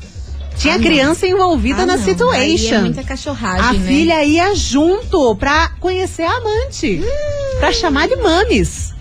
Tinha 0.56 0.74
Ah, 0.74 0.78
não. 0.78 0.84
criança 0.84 1.26
envolvida 1.26 1.82
Ah, 1.82 1.86
na 1.86 1.96
não. 1.96 2.02
Aí 2.02 2.10
é 2.10 2.14
situation. 2.56 2.80
muita 2.80 3.04
cachorragem, 3.04 3.64
a 3.68 3.72
né? 3.74 3.86
filha 3.86 4.24
ia 4.24 4.54
junto 4.54 5.36
pra 5.36 5.68
conhecer 5.78 6.22
a 6.24 6.32
amante. 6.38 7.00
Pra 7.60 7.70
chamar 7.70 8.08
de 8.08 8.16
mames. 8.16 8.92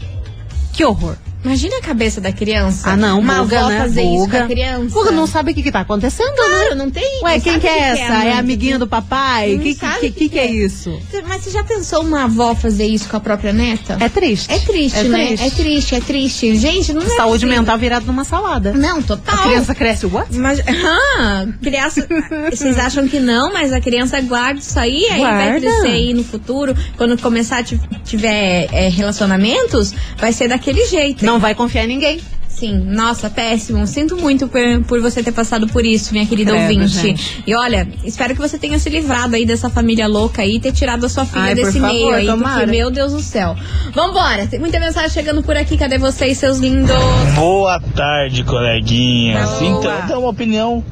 Que 0.77 0.85
horror. 0.85 1.26
Imagina 1.43 1.77
a 1.77 1.81
cabeça 1.81 2.19
da 2.19 2.31
criança. 2.31 2.89
Ah, 2.91 2.97
não, 2.97 3.19
Uma 3.19 3.41
buga, 3.43 3.59
avó 3.59 3.69
né? 3.69 3.77
fazer 3.79 4.01
isso 4.01 4.11
com 4.11 4.25
Buga. 4.25 4.43
a 4.43 4.47
criança. 4.47 4.93
Buga 4.93 5.11
não 5.11 5.27
sabe 5.27 5.51
o 5.51 5.55
que, 5.55 5.63
que 5.63 5.71
tá 5.71 5.81
acontecendo, 5.81 6.29
né? 6.29 6.35
Claro, 6.35 6.75
não 6.75 6.89
tem. 6.89 7.21
Ué, 7.23 7.33
não 7.35 7.41
quem 7.41 7.59
que 7.59 7.67
o 7.67 7.69
é 7.69 7.79
essa? 7.79 8.01
a 8.01 8.05
É 8.25 8.29
a 8.31 8.33
mãe. 8.35 8.39
amiguinha 8.39 8.77
do 8.79 8.87
papai? 8.87 9.53
Não 9.55 9.59
Que 9.63 9.75
que, 9.75 9.85
o 9.85 9.99
que, 9.99 10.11
que 10.11 10.29
que 10.29 10.39
é 10.39 10.45
é. 10.47 10.51
isso? 10.51 10.99
Mas 11.27 11.43
você 11.43 11.51
já 11.51 11.63
pensou 11.63 12.01
uma 12.01 12.23
avó 12.25 12.53
fazer 12.55 12.85
isso 12.87 13.07
com 13.07 13.17
a 13.17 13.19
própria 13.19 13.53
neta? 13.53 13.97
É 13.99 14.09
triste. 14.09 14.51
É 14.51 14.59
triste, 14.59 14.97
É 14.99 15.03
né? 15.03 15.27
triste. 15.27 15.45
É 15.45 15.49
triste, 15.51 15.95
é 15.95 15.99
triste. 16.01 16.55
Gente, 16.57 16.93
não 16.93 17.01
é 17.03 17.09
Saúde 17.09 17.45
assim. 17.45 17.55
mental 17.55 17.77
virada 17.77 18.05
numa 18.05 18.23
salada. 18.23 18.73
Não, 18.73 19.01
total. 19.01 19.35
A 19.35 19.43
criança 19.43 19.75
cresce 19.75 20.05
o 20.05 20.13
what? 20.13 20.35
Mas, 20.37 20.59
ah, 20.67 21.45
criança, 21.61 22.07
vocês 22.51 22.77
acham 22.77 23.07
que 23.07 23.19
não, 23.19 23.53
mas 23.53 23.71
a 23.71 23.79
criança 23.79 24.19
guarda 24.21 24.59
isso 24.59 24.77
aí, 24.79 25.05
aí 25.05 25.21
vai 25.21 25.47
Guarda. 25.47 25.59
crescer 25.61 25.87
aí 25.87 26.13
no 26.13 26.23
futuro, 26.23 26.75
quando 26.97 27.17
começar 27.21 27.59
a 27.59 27.63
ti- 27.63 27.79
tiver 28.03 28.67
é, 28.71 28.89
relacionamentos, 28.89 29.93
vai 30.17 30.33
ser 30.33 30.47
daquele 30.47 30.85
jeito. 30.85 31.25
Não 31.27 31.39
vai 31.39 31.53
confiar 31.53 31.83
em 31.83 31.87
ninguém. 31.87 32.21
Sim, 32.47 32.73
nossa, 32.79 33.29
péssimo. 33.29 33.85
Sinto 33.85 34.17
muito 34.17 34.47
por, 34.47 34.59
por 34.87 34.99
você 34.99 35.21
ter 35.21 35.31
passado 35.31 35.67
por 35.67 35.85
isso, 35.85 36.11
minha 36.11 36.25
querida 36.25 36.51
Credo, 36.51 36.63
ouvinte. 36.63 36.87
gente. 36.87 37.43
E 37.45 37.53
olha, 37.53 37.87
espero 38.03 38.33
que 38.33 38.41
você 38.41 38.57
tenha 38.57 38.79
se 38.79 38.89
livrado 38.89 39.35
aí 39.35 39.45
dessa 39.45 39.69
família 39.69 40.07
louca 40.07 40.41
aí 40.41 40.55
e 40.55 40.59
ter 40.59 40.71
tirado 40.71 41.05
a 41.05 41.09
sua 41.09 41.23
filha 41.23 41.43
Ai, 41.43 41.53
desse 41.53 41.79
favor, 41.79 41.93
meio 41.93 42.13
aí. 42.15 42.25
tomara. 42.25 42.61
Porque, 42.61 42.71
meu 42.71 42.89
Deus 42.89 43.11
do 43.13 43.19
céu. 43.19 43.55
Vambora, 43.93 44.47
tem 44.47 44.59
muita 44.59 44.79
mensagem 44.79 45.11
chegando 45.11 45.43
por 45.43 45.55
aqui. 45.55 45.77
Cadê 45.77 45.99
vocês, 45.99 46.37
seus 46.39 46.57
lindos? 46.57 46.89
Boa 47.35 47.79
tarde, 47.95 48.43
coleguinhas. 48.43 49.49
Boa. 49.59 49.63
Então, 49.79 50.07
dá 50.07 50.17
uma 50.17 50.29
opinião 50.29 50.83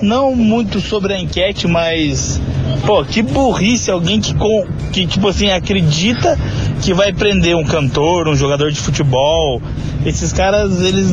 não 0.00 0.34
muito 0.34 0.80
sobre 0.80 1.12
a 1.14 1.20
enquete, 1.20 1.66
mas 1.66 2.40
pô, 2.86 3.04
que 3.04 3.22
burrice 3.22 3.90
alguém 3.90 4.20
que 4.20 4.34
com 4.34 4.66
que 4.92 5.06
tipo 5.06 5.28
assim 5.28 5.50
acredita 5.50 6.38
que 6.82 6.94
vai 6.94 7.12
prender 7.12 7.56
um 7.56 7.64
cantor, 7.64 8.28
um 8.28 8.36
jogador 8.36 8.70
de 8.70 8.80
futebol. 8.80 9.60
Esses 10.06 10.32
caras 10.32 10.80
eles 10.80 11.10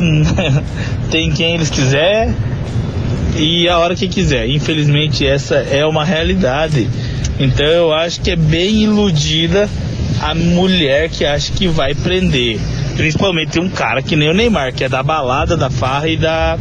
têm 1.10 1.30
quem 1.32 1.54
eles 1.54 1.70
quiser 1.70 2.32
e 3.36 3.68
a 3.68 3.78
hora 3.78 3.94
que 3.94 4.08
quiser. 4.08 4.48
Infelizmente 4.48 5.26
essa 5.26 5.56
é 5.56 5.84
uma 5.84 6.04
realidade. 6.04 6.88
Então 7.38 7.66
eu 7.66 7.92
acho 7.92 8.20
que 8.20 8.30
é 8.30 8.36
bem 8.36 8.84
iludida 8.84 9.68
a 10.20 10.34
mulher 10.34 11.08
que 11.10 11.24
acha 11.24 11.52
que 11.52 11.68
vai 11.68 11.94
prender. 11.94 12.58
Principalmente 12.96 13.60
um 13.60 13.68
cara 13.68 14.02
que 14.02 14.16
nem 14.16 14.30
o 14.30 14.34
Neymar, 14.34 14.72
que 14.72 14.84
é 14.84 14.88
da 14.88 15.02
balada, 15.02 15.56
da 15.56 15.68
farra 15.68 16.08
e 16.08 16.16
da. 16.16 16.58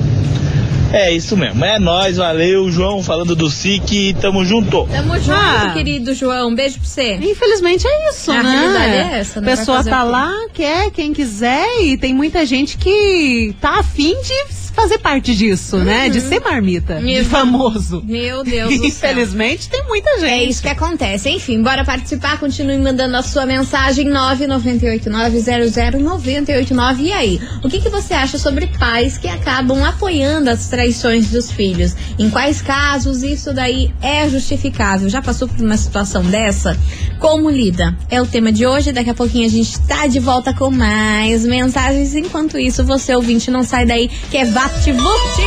É 0.98 1.12
isso 1.12 1.36
mesmo. 1.36 1.64
É 1.66 1.78
nóis, 1.78 2.16
valeu, 2.16 2.72
João, 2.72 3.04
falando 3.04 3.36
do 3.36 3.50
SIC, 3.50 4.14
tamo 4.22 4.46
junto. 4.46 4.88
Tamo 4.88 5.16
junto, 5.20 5.32
Ah. 5.34 5.72
querido 5.74 6.14
João. 6.14 6.48
Um 6.50 6.56
beijo 6.56 6.80
pra 6.80 6.88
você. 6.88 7.16
Infelizmente 7.16 7.86
é 7.86 8.10
isso, 8.10 8.32
A 8.32 8.42
né? 8.42 8.50
realidade 8.50 8.94
é 9.14 9.20
essa, 9.20 9.40
A 9.40 9.42
né? 9.42 9.48
Vai 9.48 9.58
pessoa 9.58 9.84
tá 9.84 10.04
lá, 10.04 10.32
quer 10.54 10.90
quem 10.92 11.12
quiser, 11.12 11.68
e 11.82 11.98
tem 11.98 12.14
muita 12.14 12.46
gente 12.46 12.78
que 12.78 13.54
tá 13.60 13.80
afim 13.80 14.16
de 14.22 14.54
fazer 14.76 15.00
parte 15.00 15.36
disso, 15.36 15.78
né? 15.78 16.10
De 16.10 16.22
ser 16.22 16.40
marmita, 16.42 17.02
de 17.02 17.24
famoso. 17.24 18.04
Meu 18.06 18.44
Deus 18.44 18.78
do 18.78 18.92
céu. 18.92 19.12
Infelizmente 19.12 19.70
tem 19.70 19.86
muita 19.88 20.20
gente. 20.20 20.30
É 20.30 20.44
isso 20.44 20.62
que 20.62 20.68
acontece. 20.68 21.30
Enfim, 21.30 21.64
bora 21.64 21.86
participar. 21.86 22.38
Continue 22.40 22.78
mandando 22.78 23.16
a 23.16 23.24
sua 23.24 23.46
mensagem 23.46 24.10
998900989. 24.10 27.00
E 27.00 27.14
aí, 27.14 27.40
o 27.64 27.70
que, 27.70 27.80
que 27.80 27.88
você 27.90 28.14
acha 28.14 28.38
sobre 28.38 28.68
pais 28.68 29.18
que 29.18 29.28
acabam 29.28 29.84
apoiando 29.84 30.50
as 30.50 30.68
traições 30.68 31.30
dos 31.30 31.52
filhos? 31.52 31.96
Em 32.20 32.30
quais 32.30 32.62
casos 32.62 33.24
isso 33.24 33.54
daí 33.54 33.94
é 34.02 34.28
justificável? 34.30 35.08
Já 35.10 35.22
passou 35.22 35.48
por 35.48 35.64
uma 35.64 35.78
situação 35.78 36.22
dessa? 36.24 36.78
Como 37.20 37.50
lida? 37.50 37.98
É 38.10 38.22
o 38.22 38.26
tema 38.26 38.52
de 38.52 38.68
hoje. 38.68 38.92
Daqui 38.92 39.10
a 39.10 39.16
pouquinho 39.16 39.46
a 39.46 39.50
gente 39.50 39.80
tá 39.82 40.08
de 40.08 40.20
volta 40.20 40.54
com 40.54 40.70
mais 40.70 41.46
mensagens. 41.46 42.14
Enquanto 42.14 42.60
isso, 42.60 42.84
você 42.84 43.16
ouvinte 43.16 43.50
não 43.50 43.64
sai 43.64 43.86
daí, 43.86 44.10
que 44.30 44.36
é 44.38 44.44
VaptVupt. 44.66 45.40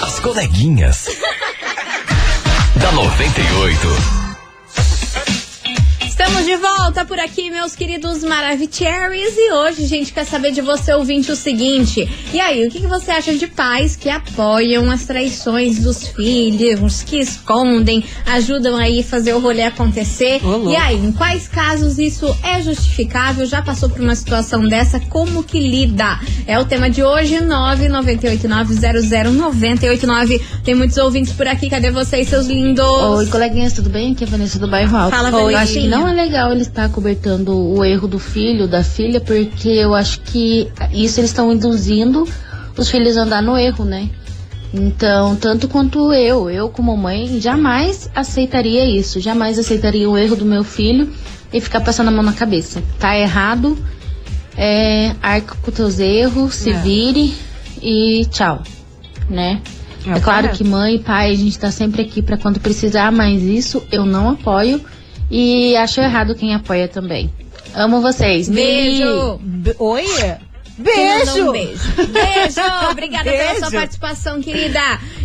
As 0.00 0.20
coleguinhas. 0.20 1.08
da 2.80 2.92
98. 2.92 4.21
Estamos 6.32 6.46
de 6.46 6.56
volta 6.56 7.04
por 7.04 7.20
aqui, 7.20 7.50
meus 7.50 7.76
queridos 7.76 8.24
Maravicheries. 8.24 9.34
E 9.36 9.52
hoje, 9.52 9.84
gente, 9.84 10.14
quer 10.14 10.24
saber 10.24 10.50
de 10.50 10.62
você, 10.62 10.94
ouvinte, 10.94 11.30
o 11.30 11.36
seguinte. 11.36 12.08
E 12.32 12.40
aí, 12.40 12.66
o 12.66 12.70
que, 12.70 12.80
que 12.80 12.86
você 12.86 13.10
acha 13.10 13.34
de 13.34 13.46
pais 13.46 13.96
que 13.96 14.08
apoiam 14.08 14.90
as 14.90 15.04
traições 15.04 15.80
dos 15.80 16.08
filhos, 16.08 17.02
que 17.02 17.18
escondem, 17.18 18.02
ajudam 18.24 18.78
aí 18.78 19.00
a 19.00 19.04
fazer 19.04 19.34
o 19.34 19.40
rolê 19.40 19.64
acontecer? 19.64 20.40
E 20.70 20.76
aí, 20.76 20.96
em 20.96 21.12
quais 21.12 21.46
casos 21.46 21.98
isso 21.98 22.34
é 22.42 22.62
justificável? 22.62 23.44
Já 23.44 23.60
passou 23.60 23.90
por 23.90 24.00
uma 24.00 24.14
situação 24.14 24.66
dessa? 24.66 24.98
Como 25.00 25.42
que 25.42 25.60
lida? 25.60 26.18
É 26.46 26.58
o 26.58 26.64
tema 26.64 26.88
de 26.88 27.02
hoje, 27.02 27.40
998900989. 27.42 30.40
Tem 30.64 30.74
muitos 30.74 30.96
ouvintes 30.96 31.34
por 31.34 31.46
aqui. 31.46 31.68
Cadê 31.68 31.90
vocês, 31.90 32.26
seus 32.26 32.46
lindos? 32.46 32.86
Oi, 32.86 33.26
coleguinhas, 33.26 33.74
tudo 33.74 33.90
bem? 33.90 34.12
Aqui 34.12 34.24
é 34.24 34.26
a 34.26 34.30
Vanessa 34.30 34.58
do 34.58 34.66
Bairro 34.66 34.96
Alto. 34.96 35.14
Fala, 35.14 35.28
Eu 35.28 35.34
acho 35.58 35.74
que 35.74 35.80
Vanessinha. 35.80 35.90
não 35.90 36.08
é 36.08 36.21
legal 36.24 36.52
ele 36.52 36.62
estar 36.62 36.88
cobertando 36.90 37.56
o 37.56 37.84
erro 37.84 38.06
do 38.06 38.18
filho, 38.18 38.68
da 38.68 38.82
filha, 38.84 39.20
porque 39.20 39.68
eu 39.68 39.94
acho 39.94 40.20
que 40.20 40.70
isso 40.92 41.20
eles 41.20 41.30
estão 41.30 41.52
induzindo 41.52 42.26
os 42.76 42.88
filhos 42.88 43.16
a 43.16 43.22
andar 43.22 43.42
no 43.42 43.56
erro, 43.56 43.84
né? 43.84 44.08
Então, 44.72 45.36
tanto 45.36 45.68
quanto 45.68 46.12
eu, 46.14 46.48
eu 46.48 46.68
como 46.70 46.96
mãe, 46.96 47.38
jamais 47.40 48.08
aceitaria 48.14 48.84
isso. 48.86 49.20
Jamais 49.20 49.58
aceitaria 49.58 50.08
o 50.08 50.16
erro 50.16 50.36
do 50.36 50.44
meu 50.46 50.64
filho 50.64 51.12
e 51.52 51.60
ficar 51.60 51.80
passando 51.82 52.08
a 52.08 52.10
mão 52.10 52.22
na 52.22 52.32
cabeça. 52.32 52.82
Tá 52.98 53.16
errado, 53.18 53.76
é, 54.56 55.14
arca 55.20 55.54
com 55.60 55.70
teus 55.70 55.98
erros, 55.98 56.54
se 56.54 56.70
É. 56.70 56.78
vire 56.78 57.34
e 57.82 58.24
tchau, 58.30 58.62
né? 59.28 59.60
É 60.06 60.16
É, 60.16 60.20
claro 60.20 60.48
que 60.50 60.64
mãe 60.64 60.96
e 60.96 60.98
pai, 60.98 61.30
a 61.32 61.36
gente 61.36 61.58
tá 61.58 61.70
sempre 61.70 62.02
aqui 62.02 62.22
pra 62.22 62.36
quando 62.38 62.58
precisar, 62.58 63.12
mas 63.12 63.42
isso 63.42 63.82
eu 63.92 64.06
não 64.06 64.30
apoio 64.30 64.80
e 65.32 65.74
acho 65.76 66.00
errado 66.00 66.34
quem 66.34 66.54
apoia 66.54 66.86
também. 66.86 67.32
Amo 67.74 68.00
vocês. 68.02 68.48
Beijo! 68.48 69.38
B- 69.42 69.74
Oi? 69.78 70.04
Beijo! 70.78 71.48
Um 71.48 71.52
beijo. 71.52 71.82
Beijo! 71.96 72.60
Obrigada 72.90 73.24
pela 73.30 73.44
Beijo. 73.52 73.58
sua 73.60 73.70
participação, 73.70 74.42
querida. 74.42 74.80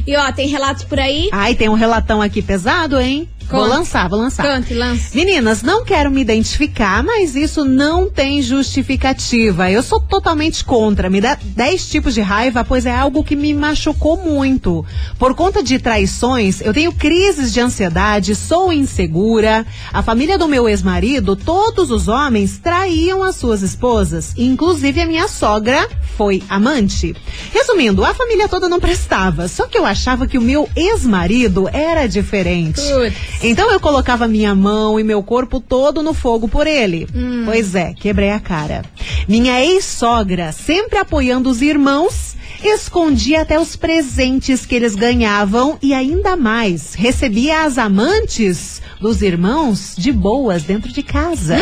E 0.06 0.16
ó, 0.16 0.32
tem 0.32 0.48
relatos 0.48 0.84
por 0.84 1.00
aí? 1.00 1.30
Ai, 1.32 1.56
tem 1.56 1.68
um 1.70 1.74
relatão 1.74 2.22
aqui 2.22 2.42
pesado, 2.42 3.00
hein? 3.00 3.28
Vou 3.50 3.62
Conta. 3.62 3.78
lançar, 3.78 4.10
vou 4.10 4.20
lançar. 4.20 4.44
Cante, 4.44 4.74
lance. 4.74 5.16
Meninas, 5.16 5.62
não 5.62 5.86
quero 5.86 6.12
me 6.12 6.20
identificar, 6.20 7.02
mas 7.02 7.34
isso 7.34 7.64
não 7.64 8.10
tem 8.10 8.42
justificativa. 8.42 9.72
Eu 9.72 9.82
sou 9.82 10.02
totalmente 10.02 10.66
contra. 10.66 11.10
Me 11.10 11.22
dá 11.22 11.38
10 11.42 11.90
tipos 11.90 12.14
de 12.14 12.22
raiva, 12.22 12.66
pois 12.66 12.86
é 12.86 12.94
algo 12.94 13.24
que 13.24 13.36
me 13.36 13.54
machucou 13.54 14.18
muito. 14.18 14.86
Por 15.18 15.34
conta 15.34 15.64
de 15.64 15.80
traições, 15.80 16.60
eu 16.60 16.74
tenho 16.74 16.92
crises 16.92 17.54
de 17.54 17.62
ansiedade, 17.62 18.36
sou 18.36 18.74
insegura. 18.74 19.66
A 19.94 20.02
família 20.02 20.38
do 20.38 20.48
meu 20.48 20.68
ex-marido, 20.68 21.36
todos 21.36 21.90
os 21.90 22.10
homens 22.10 22.58
traíam 22.58 23.24
as 23.24 23.38
suas 23.38 23.62
esposas, 23.62 24.34
inclusive 24.38 25.02
a 25.02 25.06
minha 25.06 25.28
sogra 25.28 25.88
foi 26.18 26.44
amante. 26.50 27.16
Resumindo, 27.54 28.04
a 28.04 28.14
família 28.14 28.50
toda 28.50 28.68
não 28.68 28.80
prestava, 28.80 29.48
só 29.48 29.68
que 29.68 29.78
eu 29.78 29.86
achava 29.86 30.28
que 30.28 30.38
o 30.38 30.42
meu 30.42 30.68
ex-marido 30.76 31.70
era 31.72 32.08
diferente. 32.08 32.82
Putz. 32.82 33.37
Então 33.42 33.72
eu 33.72 33.80
colocava 33.80 34.28
minha 34.28 34.56
mão 34.56 35.00
e 35.00 35.04
meu 35.04 35.22
corpo 35.22 35.60
todo 35.60 36.02
no 36.02 36.14
fogo 36.14 36.48
por 36.48 36.66
ele. 36.66 37.08
Hum. 37.14 37.44
Pois 37.46 37.76
é, 37.76 37.94
quebrei 37.94 38.32
a 38.32 38.40
cara. 38.40 38.84
Minha 39.28 39.64
ex-sogra, 39.64 40.52
sempre 40.52 40.98
apoiando 40.98 41.50
os 41.50 41.62
irmãos, 41.62 42.36
escondia 42.64 43.42
até 43.42 43.60
os 43.60 43.76
presentes 43.76 44.66
que 44.66 44.76
eles 44.76 44.96
ganhavam 44.96 45.78
e 45.82 45.94
ainda 45.94 46.36
mais, 46.36 46.94
recebia 46.94 47.64
as 47.64 47.78
amantes 47.78 48.82
dos 49.00 49.22
irmãos 49.22 49.94
de 49.96 50.12
boas 50.12 50.64
dentro 50.64 50.92
de 50.92 51.04
casa. 51.04 51.58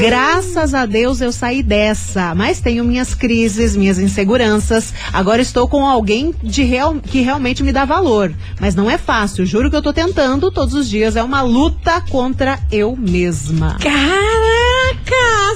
Graças 0.00 0.74
a 0.74 0.84
Deus 0.84 1.20
eu 1.20 1.32
saí 1.32 1.62
dessa, 1.62 2.34
mas 2.34 2.60
tenho 2.60 2.84
minhas 2.84 3.14
crises, 3.14 3.76
minhas 3.76 3.98
inseguranças. 3.98 4.92
Agora 5.12 5.40
estou 5.40 5.68
com 5.68 5.86
alguém 5.86 6.34
de 6.42 6.62
real, 6.62 6.96
que 6.96 7.20
realmente 7.20 7.62
me 7.62 7.72
dá 7.72 7.84
valor. 7.84 8.32
Mas 8.60 8.74
não 8.74 8.90
é 8.90 8.98
fácil, 8.98 9.46
juro 9.46 9.70
que 9.70 9.76
eu 9.76 9.82
tô 9.82 9.92
tentando 9.92 10.50
todos 10.50 10.74
os 10.74 10.88
dias. 10.88 11.16
É 11.16 11.22
uma 11.22 11.42
luta 11.42 12.00
contra 12.10 12.58
eu 12.70 12.96
mesma. 12.96 13.76
Caraca! 13.80 14.36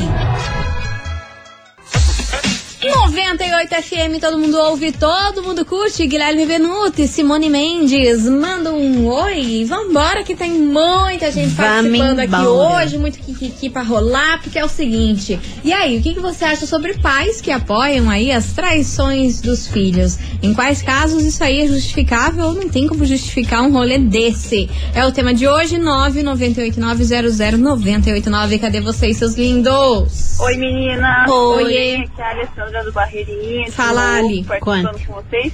98 3.10 3.74
FM, 3.82 4.20
todo 4.20 4.38
mundo 4.38 4.58
ouve, 4.58 4.92
todo 4.92 5.42
mundo 5.42 5.64
curte. 5.64 6.06
Guilherme 6.06 6.44
Benuto 6.44 7.00
e 7.00 7.08
Simone 7.08 7.48
Mendes, 7.48 8.28
manda 8.28 8.70
um 8.70 9.06
oi. 9.06 9.64
Vambora, 9.64 10.22
que 10.22 10.36
tem 10.36 10.50
muita 10.52 11.32
gente 11.32 11.54
Vamos 11.54 11.56
participando 11.56 12.18
aqui 12.18 12.28
embora. 12.28 12.84
hoje, 12.84 12.98
muito 12.98 13.18
kikiki 13.18 13.70
pra 13.70 13.80
rolar, 13.82 14.42
porque 14.42 14.58
é 14.58 14.64
o 14.64 14.68
seguinte. 14.68 15.40
E 15.64 15.72
aí, 15.72 15.96
o 15.96 16.02
que, 16.02 16.12
que 16.12 16.20
você 16.20 16.44
acha 16.44 16.66
sobre 16.66 16.98
pais 16.98 17.40
que 17.40 17.50
apoiam 17.50 18.10
aí 18.10 18.30
as 18.30 18.52
traições 18.52 19.40
dos 19.40 19.66
filhos? 19.66 20.18
Em 20.42 20.52
quais 20.52 20.82
casos 20.82 21.24
isso 21.24 21.42
aí 21.42 21.62
é 21.62 21.66
justificável 21.66 22.44
ou 22.44 22.52
não 22.52 22.68
tem 22.68 22.86
como 22.86 23.06
justificar 23.06 23.62
um 23.62 23.72
rolê 23.72 23.96
desse? 23.96 24.68
É 24.94 25.02
o 25.06 25.12
tema 25.12 25.32
de 25.32 25.48
hoje, 25.48 25.78
998900989. 25.78 28.60
Cadê 28.60 28.82
vocês, 28.82 29.16
seus 29.16 29.34
lindos? 29.34 30.38
Oi 30.40 30.56
meninas! 30.58 31.26
Oi. 31.30 31.64
Oi, 31.64 31.96
aqui 31.96 32.20
é 32.20 32.22
a 32.22 32.30
Alessandra 32.32 32.84
do 32.84 32.97
Barreirinha. 33.02 33.70
Fala, 33.70 34.16
Ali. 34.16 34.44
Conte. 34.61 35.06
com 35.06 35.14
vocês. 35.14 35.52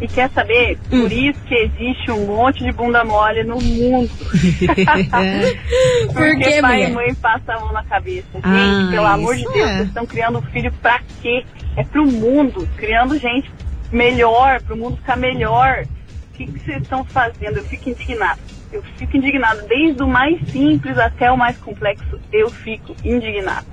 E 0.00 0.08
quer 0.08 0.28
saber? 0.30 0.76
Hum. 0.90 1.02
Por 1.02 1.12
isso 1.12 1.38
que 1.46 1.54
existe 1.54 2.10
um 2.10 2.26
monte 2.26 2.64
de 2.64 2.72
bunda 2.72 3.04
mole 3.04 3.44
no 3.44 3.60
mundo. 3.60 4.10
Porque 6.12 6.36
quê, 6.44 6.60
pai 6.60 6.76
mulher? 6.76 6.90
e 6.90 6.92
mãe 6.92 7.14
passam 7.14 7.56
a 7.56 7.60
mão 7.60 7.72
na 7.72 7.84
cabeça. 7.84 8.26
Gente, 8.34 8.44
Ah, 8.44 8.88
pelo 8.90 9.06
amor 9.06 9.36
de 9.36 9.44
Deus, 9.44 9.56
é. 9.56 9.74
vocês 9.76 9.88
estão 9.88 10.06
criando 10.06 10.38
um 10.38 10.42
filho 10.42 10.72
pra 10.82 11.00
quê? 11.22 11.44
É 11.76 11.84
pro 11.84 12.04
mundo. 12.06 12.68
Criando 12.76 13.16
gente 13.18 13.50
melhor, 13.92 14.60
pro 14.62 14.76
mundo 14.76 14.96
ficar 14.96 15.16
melhor. 15.16 15.84
O 15.84 16.36
que 16.36 16.46
que 16.46 16.58
vocês 16.58 16.82
estão 16.82 17.04
fazendo? 17.04 17.58
Eu 17.58 17.64
fico 17.64 17.90
indignada. 17.90 18.40
Eu 18.72 18.82
fico 18.96 19.16
indignada. 19.16 19.62
Desde 19.62 20.02
o 20.02 20.08
mais 20.08 20.40
simples 20.50 20.98
até 20.98 21.30
o 21.30 21.36
mais 21.38 21.56
complexo, 21.58 22.18
eu 22.32 22.50
fico 22.50 22.96
indignada. 23.04 23.66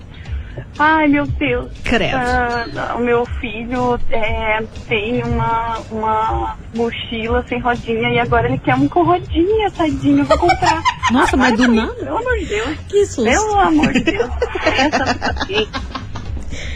Ai, 0.78 1.08
meu 1.08 1.26
Deus. 1.26 1.72
Credo. 1.84 2.16
Ah, 2.16 2.96
o 2.98 3.00
meu 3.00 3.26
filho 3.40 4.00
é, 4.10 4.62
tem 4.88 5.24
uma, 5.24 5.80
uma 5.92 6.58
mochila 6.76 7.46
sem 7.48 7.60
rodinha 7.60 8.10
e 8.10 8.20
agora 8.20 8.48
ele 8.48 8.58
quer 8.58 8.76
um 8.76 8.88
com 8.88 9.04
rodinha, 9.04 9.70
tadinho. 9.72 10.20
Eu 10.20 10.26
vou 10.26 10.38
comprar. 10.38 10.82
Nossa, 11.12 11.38
mas 11.38 11.56
do 11.58 11.68
nada. 11.68 11.94
Pelo 11.94 12.18
amor 12.18 12.38
de 12.40 12.46
Deus. 12.46 12.78
Que 12.90 13.06
susto. 13.06 13.24
Pelo 13.24 13.60
amor 13.60 13.94
de 13.94 14.00
Deus. 14.02 14.30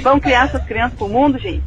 Vamos 0.01 0.23
criar 0.23 0.45
essas 0.45 0.63
crianças 0.65 0.97
pro 0.97 1.07
mundo, 1.09 1.38
gente? 1.39 1.63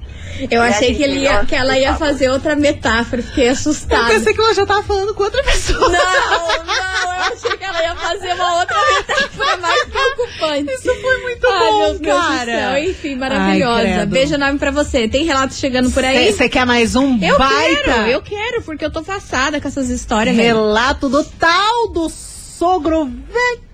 Eu 0.51 0.63
É, 0.63 0.69
achei 0.69 0.95
que, 0.95 1.03
ele 1.03 1.19
ia- 1.21 1.45
que 1.45 1.55
ela 1.55 1.77
ia 1.77 1.95
fazer 1.95 2.31
outra 2.31 2.55
metáfora, 2.55 3.21
fiquei 3.23 3.49
Eu 3.49 3.53
assustada. 3.53 4.07
pensei 4.07 4.33
que 4.33 4.41
ela 4.41 4.55
já 4.55 4.65
tava 4.65 4.83
falando 4.85 5.13
com 5.15 5.25
outra 5.25 5.43
pessoa. 5.43 5.89
Não, 5.89 5.99
não, 5.99 6.98
eu 7.19 7.33
achei 7.35 7.57
que 7.57 7.65
ela 7.65 7.83
ia 7.83 7.97
fazer 7.97 8.33
uma 8.35 8.61
outra 8.61 8.77
metáfora 8.95 9.57
mais 9.57 9.85
preocupante. 9.85 10.73
Isso 10.73 10.95
foi 11.01 11.23
muito 11.23 11.47
Ai, 11.47 11.59
bom, 11.59 11.79
meu 11.79 11.99
Deus 11.99 12.19
cara. 12.19 12.45
do 12.45 12.59
céu. 12.59 12.79
Enfim, 12.91 13.17
maravilhosa. 13.17 14.01
Ai. 14.01 14.07
Beijo 14.07 14.35
enorme 14.35 14.59
pra 14.59 14.71
você. 14.71 15.09
Tem 15.09 15.25
relato 15.25 15.55
chegando 15.55 15.91
por 15.91 16.05
aí? 16.05 16.33
Você 16.33 16.49
quer 16.49 16.65
mais 16.65 16.95
um 16.97 17.19
Eu 17.23 17.39
baita 17.39 17.83
quero, 17.83 18.11
eu 18.11 18.23
quero, 18.23 18.63
porque 18.63 18.85
eu 18.85 18.91
tô 18.91 19.03
passada 19.03 19.61
com 19.61 19.69
essas 19.69 19.89
histórias, 19.91 20.37
relato 20.37 21.09
do 21.09 21.25
tal 21.25 21.89
do 21.89 22.09
sogro 22.09 23.05
velho? 23.07 23.69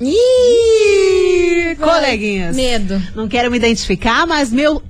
Ih, 0.00 1.76
Coleguinhas. 1.76 2.56
Medo. 2.56 3.00
Não 3.14 3.28
quero 3.28 3.48
me 3.50 3.56
identificar, 3.56 4.26
mas 4.26 4.50
meu 4.50 4.82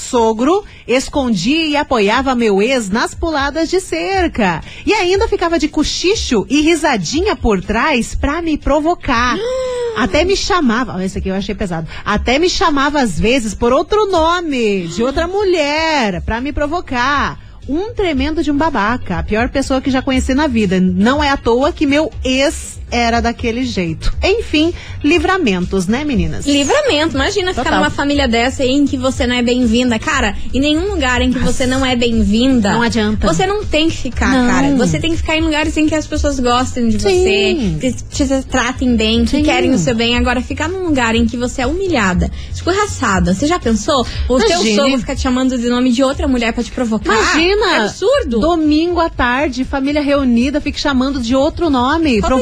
ex-sogro 0.00 0.64
escondia 0.88 1.66
e 1.66 1.76
apoiava 1.76 2.34
meu 2.34 2.62
ex 2.62 2.88
nas 2.88 3.14
puladas 3.14 3.68
de 3.68 3.80
cerca. 3.80 4.62
E 4.86 4.92
ainda 4.92 5.28
ficava 5.28 5.58
de 5.58 5.68
cochicho 5.68 6.46
e 6.48 6.62
risadinha 6.62 7.36
por 7.36 7.62
trás 7.62 8.14
pra 8.14 8.40
me 8.40 8.56
provocar. 8.56 9.36
Até 9.96 10.24
me 10.24 10.36
chamava, 10.36 11.04
esse 11.04 11.18
aqui 11.18 11.28
eu 11.28 11.34
achei 11.34 11.54
pesado. 11.54 11.86
Até 12.04 12.38
me 12.38 12.48
chamava 12.48 13.00
às 13.00 13.20
vezes 13.20 13.54
por 13.54 13.72
outro 13.72 14.06
nome, 14.06 14.86
de 14.88 15.02
outra 15.02 15.26
mulher, 15.28 16.22
pra 16.22 16.40
me 16.40 16.52
provocar. 16.52 17.38
Um 17.68 17.92
tremendo 17.92 18.42
de 18.42 18.50
um 18.50 18.56
babaca, 18.56 19.18
a 19.18 19.22
pior 19.22 19.48
pessoa 19.50 19.80
que 19.80 19.90
já 19.90 20.00
conheci 20.00 20.34
na 20.34 20.46
vida. 20.46 20.80
Não 20.80 21.22
é 21.22 21.28
à 21.28 21.36
toa 21.36 21.70
que 21.70 21.86
meu 21.86 22.10
ex 22.24 22.79
era 22.90 23.20
daquele 23.20 23.64
jeito. 23.64 24.12
Enfim, 24.22 24.72
livramentos, 25.02 25.86
né, 25.86 26.04
meninas? 26.04 26.46
Livramento, 26.46 27.14
imagina 27.14 27.50
ficar 27.50 27.64
Total. 27.64 27.78
numa 27.80 27.90
família 27.90 28.26
dessa 28.28 28.62
aí 28.62 28.70
em 28.70 28.86
que 28.86 28.96
você 28.96 29.26
não 29.26 29.34
é 29.34 29.42
bem-vinda. 29.42 29.98
Cara, 29.98 30.36
em 30.52 30.60
nenhum 30.60 30.88
lugar 30.90 31.22
em 31.22 31.32
que 31.32 31.38
você 31.38 31.66
não 31.66 31.84
é 31.84 31.94
bem-vinda. 31.96 32.72
Não 32.72 32.82
adianta. 32.82 33.26
Você 33.26 33.46
não 33.46 33.64
tem 33.64 33.88
que 33.88 33.96
ficar, 33.96 34.32
Não. 34.32 34.48
cara. 34.48 34.76
Você 34.76 34.98
tem 34.98 35.10
que 35.10 35.16
ficar 35.18 35.36
em 35.36 35.40
lugares 35.40 35.76
em 35.76 35.86
que 35.86 35.94
as 35.94 36.06
pessoas 36.06 36.38
gostem 36.40 36.88
de 36.88 37.00
Sim. 37.00 37.78
você, 37.78 37.78
que 37.80 38.02
te 38.26 38.42
tratem 38.44 38.96
bem, 38.96 39.24
que 39.24 39.36
Sim. 39.38 39.42
querem 39.42 39.70
o 39.72 39.78
seu 39.78 39.94
bem. 39.94 40.16
Agora, 40.16 40.40
ficar 40.40 40.68
num 40.68 40.84
lugar 40.84 41.14
em 41.14 41.26
que 41.26 41.36
você 41.36 41.62
é 41.62 41.66
humilhada, 41.66 42.30
escorraçada. 42.52 43.34
Você 43.34 43.46
já 43.46 43.58
pensou? 43.58 44.06
O 44.28 44.38
teu 44.38 44.48
Imagine. 44.48 44.76
sogro 44.76 44.98
ficar 44.98 45.16
te 45.16 45.22
chamando 45.22 45.58
de 45.58 45.68
nome 45.68 45.90
de 45.92 46.02
outra 46.02 46.26
mulher 46.26 46.52
pra 46.52 46.62
te 46.62 46.70
provocar? 46.70 47.12
Imagina! 47.12 47.66
É 47.66 47.76
absurdo! 47.82 48.40
Domingo 48.40 49.00
à 49.00 49.08
tarde, 49.08 49.64
família 49.64 50.00
reunida, 50.00 50.60
fica 50.60 50.78
chamando 50.78 51.20
de 51.20 51.34
outro 51.34 51.70
nome, 51.70 52.20
Falta 52.20 52.36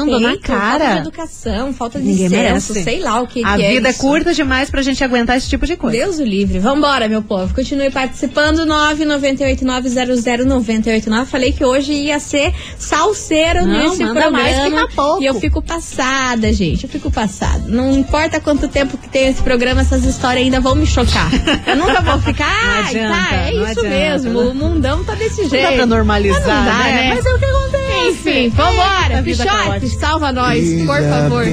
provocando 0.00 0.20
na 0.20 0.28
respeito, 0.30 0.46
Falta 0.48 0.72
de 0.72 0.78
cara. 0.80 0.96
educação, 0.98 1.72
falta 1.72 1.98
de 2.00 2.06
Ninguém 2.06 2.28
senso, 2.28 2.72
merece. 2.72 2.82
sei 2.84 3.00
lá 3.00 3.20
o 3.20 3.26
que, 3.26 3.44
A 3.44 3.56
que 3.56 3.62
é 3.62 3.70
vida 3.72 3.88
é 3.88 3.92
curta 3.92 4.32
demais 4.34 4.70
pra 4.70 4.82
gente 4.82 5.02
aguentar 5.04 5.36
esse 5.36 5.48
tipo 5.48 5.66
de 5.66 5.76
coisa. 5.76 5.96
Deus 5.96 6.18
o 6.18 6.24
livre. 6.24 6.58
Vambora, 6.58 7.08
meu 7.08 7.22
povo. 7.22 7.54
Continue 7.54 7.90
participando. 7.90 8.64
998900989. 8.66 11.24
Falei 11.26 11.52
que 11.52 11.64
hoje 11.64 11.92
ia 11.92 12.18
ser 12.18 12.52
salseiro 12.78 13.66
Não, 13.66 13.90
nesse 13.90 14.02
manda 14.04 14.20
programa. 14.22 14.42
mais 14.42 14.64
que 14.64 14.70
tá 14.70 14.88
pouco. 14.94 15.22
E 15.22 15.26
eu 15.26 15.34
fico 15.34 15.62
passada, 15.62 16.52
gente. 16.52 16.84
Eu 16.84 16.90
fico 16.90 17.10
passada. 17.10 17.62
Não 17.66 17.96
importa 17.98 18.40
quanto 18.40 18.68
tempo 18.68 18.96
que 18.98 19.08
tem 19.08 19.28
esse 19.28 19.42
programa, 19.42 19.80
essas 19.82 20.04
histórias 20.04 20.44
ainda 20.44 20.60
vão 20.60 20.74
me 20.74 20.86
chocar. 20.86 21.30
Eu 21.66 21.76
nunca 21.76 22.00
vou 22.00 22.18
ficar. 22.20 22.42
Não 22.62 22.72
Ai, 22.72 22.80
adianta, 22.88 23.28
tá, 23.28 23.34
é 23.36 23.52
não 23.52 23.62
isso 23.70 23.80
adianta, 23.80 23.88
mesmo. 23.88 24.42
né? 24.42 24.50
O 24.50 24.54
mundão 24.54 25.04
tá 25.04 25.14
desse 25.14 25.42
Não 25.42 25.48
jeito. 25.48 25.66
dá 25.68 25.72
pra 25.72 25.86
normalizar, 25.86 26.40
Mas 26.42 26.56
não 26.56 26.64
dá, 26.64 26.78
né? 26.84 26.92
né? 26.92 27.14
Mas 27.14 27.26
é 27.26 27.30
o 27.30 27.38
que. 27.38 27.44
Enfim, 28.08 28.48
vambora. 28.50 29.18
A 29.18 29.22
vida 29.22 29.44
Pichote, 29.44 29.88
salva 29.98 30.32
nós, 30.32 30.64
por 30.86 31.02
favor. 31.02 31.44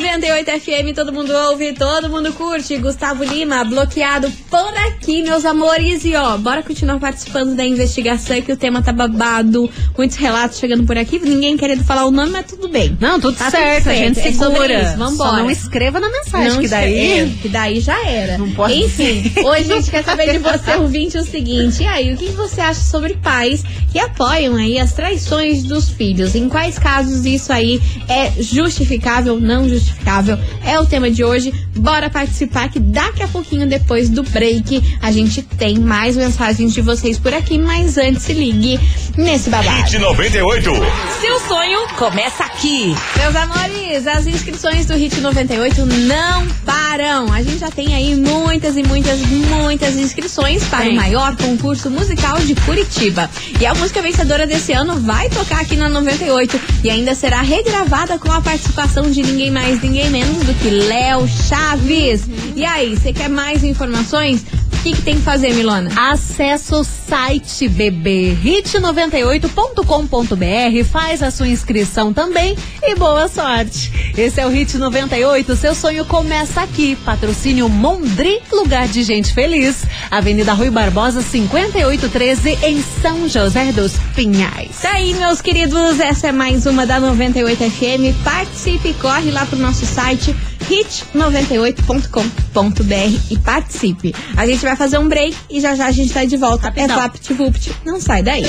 98 0.00 0.50
FM, 0.60 0.94
todo 0.94 1.12
mundo 1.12 1.30
ouve, 1.30 1.74
todo 1.74 2.08
mundo 2.08 2.32
curte. 2.32 2.76
Gustavo 2.78 3.22
Lima, 3.22 3.62
bloqueado 3.64 4.30
por 4.48 4.74
aqui, 4.86 5.22
meus 5.22 5.44
amores. 5.44 6.04
E 6.04 6.14
ó, 6.16 6.38
bora 6.38 6.62
continuar 6.62 6.98
participando 6.98 7.54
da 7.54 7.64
investigação 7.64 8.40
que 8.40 8.50
o 8.50 8.56
tema 8.56 8.82
tá 8.82 8.92
babado. 8.92 9.68
Muitos 9.96 10.16
relatos 10.16 10.58
chegando 10.58 10.84
por 10.84 10.96
aqui, 10.96 11.18
ninguém 11.18 11.56
querendo 11.56 11.84
falar 11.84 12.06
o 12.06 12.10
nome, 12.10 12.30
mas 12.30 12.46
tudo 12.46 12.68
bem. 12.68 12.96
Não, 12.98 13.20
tudo 13.20 13.36
Tá 13.36 13.46
tudo 13.46 13.60
certo, 13.60 13.90
a 13.90 13.94
gente 13.94 14.14
certo, 14.14 14.28
é 14.28 14.32
sobre 14.32 14.60
segura. 14.60 14.82
isso, 14.82 14.96
vambora. 14.96 15.30
Só 15.30 15.36
não 15.36 15.50
escreva 15.50 16.00
na 16.00 16.08
mensagem, 16.08 16.48
Não 16.48 16.60
que 16.60 16.68
daí... 16.68 17.20
é, 17.20 17.30
que 17.42 17.48
daí 17.48 17.80
já 17.80 18.06
era. 18.08 18.38
Não 18.38 18.50
pode 18.52 18.74
Enfim, 18.74 19.30
hoje 19.44 19.72
a 19.72 19.76
gente 19.76 19.90
quer 19.90 20.02
saber 20.02 20.32
de 20.32 20.38
você, 20.38 20.76
ouvinte, 20.76 21.18
o 21.18 21.24
seguinte. 21.24 21.82
E 21.82 21.86
aí, 21.86 22.12
o 22.12 22.16
que 22.16 22.28
você 22.30 22.60
acha 22.60 22.80
sobre 22.80 23.14
pais 23.14 23.62
que 23.92 23.98
apoiam 23.98 24.56
aí 24.56 24.78
as 24.78 24.92
traições 24.92 25.62
dos 25.62 25.90
filhos? 25.90 26.34
Em 26.34 26.48
quais 26.48 26.78
casos 26.78 27.26
isso 27.26 27.52
aí 27.52 27.80
é 28.08 28.30
justificável, 28.42 29.38
não 29.38 29.68
justificável? 29.68 29.89
Injustificável 29.90 30.38
é 30.64 30.78
o 30.78 30.86
tema 30.86 31.10
de 31.10 31.24
hoje. 31.24 31.52
Bora 31.76 32.10
participar 32.10 32.68
que 32.68 32.78
daqui 32.78 33.22
a 33.22 33.28
pouquinho 33.28 33.66
depois 33.68 34.08
do 34.08 34.22
break 34.22 34.98
a 35.00 35.10
gente 35.10 35.42
tem 35.42 35.78
mais 35.78 36.16
mensagens 36.16 36.72
de 36.72 36.80
vocês 36.80 37.18
por 37.18 37.32
aqui, 37.32 37.58
mas 37.58 37.98
antes 37.98 38.22
se 38.22 38.32
ligue 38.32 38.78
nesse 39.16 39.50
babado. 39.50 39.82
Hit 39.82 39.98
98. 39.98 40.70
Seu 41.20 41.40
sonho 41.40 41.88
começa 41.96 42.44
aqui. 42.44 42.94
Meus 43.16 43.36
amores, 43.36 44.06
as 44.06 44.26
inscrições 44.26 44.86
do 44.86 44.94
Hit 44.94 45.20
98 45.20 45.86
não 45.86 46.46
param. 46.64 47.32
A 47.32 47.42
gente 47.42 47.58
já 47.58 47.70
tem 47.70 47.94
aí 47.94 48.14
muitas 48.14 48.76
e 48.76 48.82
muitas, 48.82 49.18
muitas 49.20 49.96
inscrições 49.96 50.64
para 50.64 50.88
o 50.88 50.94
maior 50.94 51.36
concurso 51.36 51.90
musical 51.90 52.38
de 52.40 52.54
Curitiba. 52.54 53.30
E 53.60 53.66
a 53.66 53.74
música 53.74 54.02
vencedora 54.02 54.46
desse 54.46 54.72
ano 54.72 55.00
vai 55.00 55.28
tocar 55.30 55.60
aqui 55.60 55.76
na 55.76 55.88
98 55.88 56.60
e 56.84 56.90
ainda 56.90 57.14
será 57.14 57.40
regravada 57.40 58.18
com 58.18 58.30
a 58.30 58.40
participação 58.40 59.10
de 59.10 59.22
ninguém 59.22 59.50
mais, 59.50 59.79
ninguém 59.82 60.10
menos 60.10 60.44
do 60.44 60.54
que 60.54 60.70
Léo 60.70 61.26
Chaves. 61.28 62.22
E 62.54 62.64
aí, 62.64 62.96
você 62.96 63.12
quer 63.12 63.28
mais 63.28 63.64
informações? 63.64 64.44
O 64.80 64.82
que, 64.82 64.92
que 64.92 65.02
tem 65.02 65.16
que 65.16 65.22
fazer, 65.22 65.52
Milona? 65.52 65.90
Acesse 65.94 66.74
o 66.74 66.82
site 66.82 67.68
bebê 67.68 68.34
hit98.com.br, 68.42 70.84
faz 70.90 71.22
a 71.22 71.30
sua 71.30 71.48
inscrição 71.48 72.14
também 72.14 72.56
e 72.82 72.94
boa 72.94 73.28
sorte. 73.28 73.92
Esse 74.16 74.40
é 74.40 74.46
o 74.46 74.48
Hit 74.48 74.78
98, 74.78 75.54
seu 75.54 75.74
sonho 75.74 76.06
começa 76.06 76.62
aqui. 76.62 76.96
Patrocínio 77.04 77.68
Mondri, 77.68 78.40
lugar 78.50 78.88
de 78.88 79.02
gente 79.02 79.34
feliz. 79.34 79.84
Avenida 80.10 80.54
Rui 80.54 80.70
Barbosa, 80.70 81.20
5813, 81.20 82.58
em 82.64 82.82
São 83.02 83.28
José 83.28 83.72
dos 83.72 83.92
Pinhais. 84.16 84.78
Tá 84.80 84.92
aí, 84.92 85.12
meus 85.12 85.42
queridos, 85.42 86.00
essa 86.00 86.28
é 86.28 86.32
mais 86.32 86.64
uma 86.64 86.86
da 86.86 86.98
98 86.98 87.70
FM. 87.70 88.16
Participe, 88.24 88.94
corre 88.94 89.30
lá 89.30 89.44
pro 89.44 89.58
nosso 89.58 89.84
site 89.84 90.34
hit98.com.br 90.70 93.20
e 93.30 93.38
participe. 93.38 94.14
A 94.36 94.46
gente 94.46 94.64
vai 94.64 94.76
fazer 94.76 94.98
um 94.98 95.08
break 95.08 95.36
e 95.50 95.60
já 95.60 95.74
já 95.74 95.86
a 95.86 95.90
gente 95.90 96.12
tá 96.12 96.24
de 96.24 96.36
volta. 96.36 96.68
Rapidão. 96.68 97.02
É 97.02 97.10
Vupt, 97.34 97.72
não 97.84 98.00
sai 98.00 98.22
daí. 98.22 98.44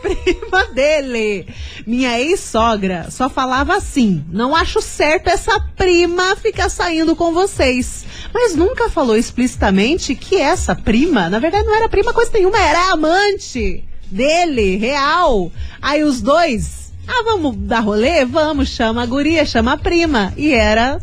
Prima 0.00 0.64
dele. 0.72 1.46
Minha 1.86 2.18
ex-sogra 2.18 3.10
só 3.10 3.28
falava 3.28 3.76
assim: 3.76 4.24
não 4.30 4.54
acho 4.54 4.80
certo 4.80 5.28
essa 5.28 5.60
prima 5.76 6.36
ficar 6.36 6.68
saindo 6.68 7.14
com 7.14 7.32
vocês. 7.32 8.04
Mas 8.32 8.54
nunca 8.54 8.88
falou 8.88 9.16
explicitamente 9.16 10.14
que 10.14 10.36
essa 10.36 10.74
prima, 10.74 11.28
na 11.28 11.38
verdade, 11.38 11.66
não 11.66 11.74
era 11.74 11.88
prima 11.88 12.12
coisa 12.12 12.30
nenhuma, 12.32 12.58
era 12.58 12.92
amante 12.92 13.84
dele, 14.10 14.76
real. 14.76 15.50
Aí 15.80 16.02
os 16.02 16.20
dois, 16.20 16.92
ah, 17.06 17.22
vamos 17.24 17.56
dar 17.56 17.80
rolê? 17.80 18.24
Vamos, 18.24 18.68
chama 18.68 19.02
a 19.02 19.06
guria, 19.06 19.44
chama 19.44 19.72
a 19.72 19.76
prima. 19.76 20.32
E 20.36 20.52
era, 20.52 21.00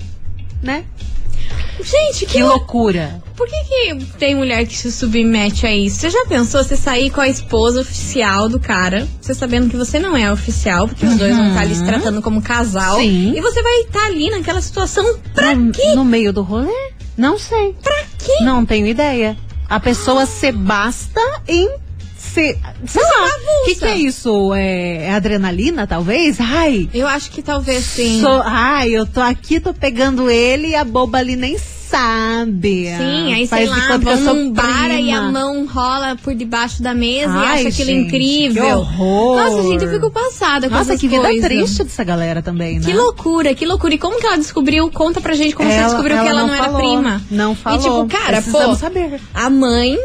né? 0.61 0.85
Gente, 1.83 2.25
que, 2.25 2.33
Que 2.33 2.43
lou- 2.43 2.53
loucura. 2.57 3.21
Por 3.35 3.47
que, 3.47 3.63
que 3.63 4.05
tem 4.17 4.35
mulher 4.35 4.65
que 4.65 4.75
se 4.75 4.91
submete 4.91 5.65
a 5.67 5.75
isso? 5.75 5.97
Você 5.97 6.09
já 6.09 6.25
pensou 6.25 6.63
você 6.63 6.75
sair 6.75 7.09
com 7.11 7.21
a 7.21 7.27
esposa 7.27 7.81
oficial 7.81 8.49
do 8.49 8.59
cara, 8.59 9.07
você 9.21 9.33
sabendo 9.33 9.69
que 9.69 9.77
você 9.77 9.99
não 9.99 10.17
é 10.17 10.31
oficial, 10.31 10.87
porque 10.87 11.05
os 11.05 11.15
dois 11.15 11.35
vão 11.35 11.47
estar 11.49 11.61
ali 11.61 11.75
se 11.75 11.85
tratando 11.85 12.21
como 12.21 12.41
casal. 12.41 12.95
Uhum. 12.97 13.01
Sim. 13.03 13.33
E 13.37 13.41
você 13.41 13.61
vai 13.61 13.81
estar 13.81 14.05
ali 14.07 14.29
naquela 14.31 14.59
situação 14.61 15.05
pra 15.35 15.53
no, 15.55 15.71
quê? 15.71 15.93
No 15.93 16.03
meio 16.03 16.33
do 16.33 16.41
rolê? 16.41 16.73
Não 17.15 17.37
sei. 17.37 17.75
Pra 17.83 18.03
quê? 18.17 18.43
Não 18.43 18.65
tenho 18.65 18.87
ideia. 18.87 19.37
A 19.69 19.79
pessoa 19.79 20.25
se 20.25 20.51
basta 20.51 21.21
em 21.47 21.69
se. 22.41 22.57
Sei 22.87 23.03
lá. 23.03 23.27
O 23.61 23.65
que, 23.65 23.75
que 23.75 23.85
é 23.85 23.97
isso? 23.97 24.53
É, 24.53 25.05
é 25.07 25.13
adrenalina, 25.13 25.85
talvez? 25.87 26.37
Ai. 26.39 26.89
Eu 26.93 27.07
acho 27.07 27.31
que 27.31 27.41
talvez 27.41 27.83
sim. 27.83 28.21
Sou, 28.21 28.41
ai, 28.43 28.89
eu 28.91 29.05
tô 29.05 29.19
aqui, 29.21 29.59
tô 29.59 29.73
pegando 29.73 30.29
ele 30.29 30.69
e 30.69 30.75
a 30.75 30.83
boba 30.83 31.17
ali 31.19 31.35
nem 31.35 31.57
sabe. 31.57 32.85
Sim, 32.97 33.33
aí 33.33 33.47
Faz 33.47 33.69
sei 33.69 33.69
lá, 33.69 33.97
vão 33.97 34.17
sou 34.23 34.33
num 34.33 34.51
bar 34.51 34.89
e 34.91 35.09
a 35.09 35.21
mão 35.21 35.65
rola 35.65 36.17
por 36.21 36.35
debaixo 36.35 36.83
da 36.83 36.93
mesa 36.93 37.31
Ai, 37.31 37.63
e 37.63 37.67
acha 37.67 37.69
aquilo 37.69 37.87
gente, 37.91 38.07
incrível. 38.07 38.63
que 38.65 38.71
horror. 38.73 39.37
Nossa, 39.37 39.63
gente, 39.69 39.85
eu 39.85 39.91
fico 39.91 40.11
passada 40.11 40.67
com 40.69 40.75
Nossa, 40.75 40.97
que 40.97 41.07
vida 41.07 41.29
triste 41.39 41.83
dessa 41.85 42.03
galera 42.03 42.41
também, 42.41 42.79
né? 42.79 42.85
Que 42.85 42.93
loucura, 42.93 43.53
que 43.55 43.65
loucura. 43.65 43.93
E 43.93 43.97
como 43.97 44.19
que 44.19 44.25
ela 44.27 44.37
descobriu? 44.37 44.91
Conta 44.91 45.21
pra 45.21 45.33
gente 45.33 45.55
como 45.55 45.69
você 45.69 45.75
Ela- 45.77 45.87
descobriu 45.87 46.17
que 46.17 46.27
ela 46.27 46.29
ela 46.29 46.41
não 46.41 46.47
não, 46.47 46.55
era 46.55 46.63
falou. 46.65 46.79
prima. 46.81 47.21
Não 47.31 47.55
falou. 47.55 47.79
E 47.79 47.83
tipo, 47.83 48.05
cara, 48.19 48.41
pô, 48.41 48.51
Precisamos 48.51 48.79
saber. 48.79 49.21
a 49.33 49.49
mãe 49.49 49.97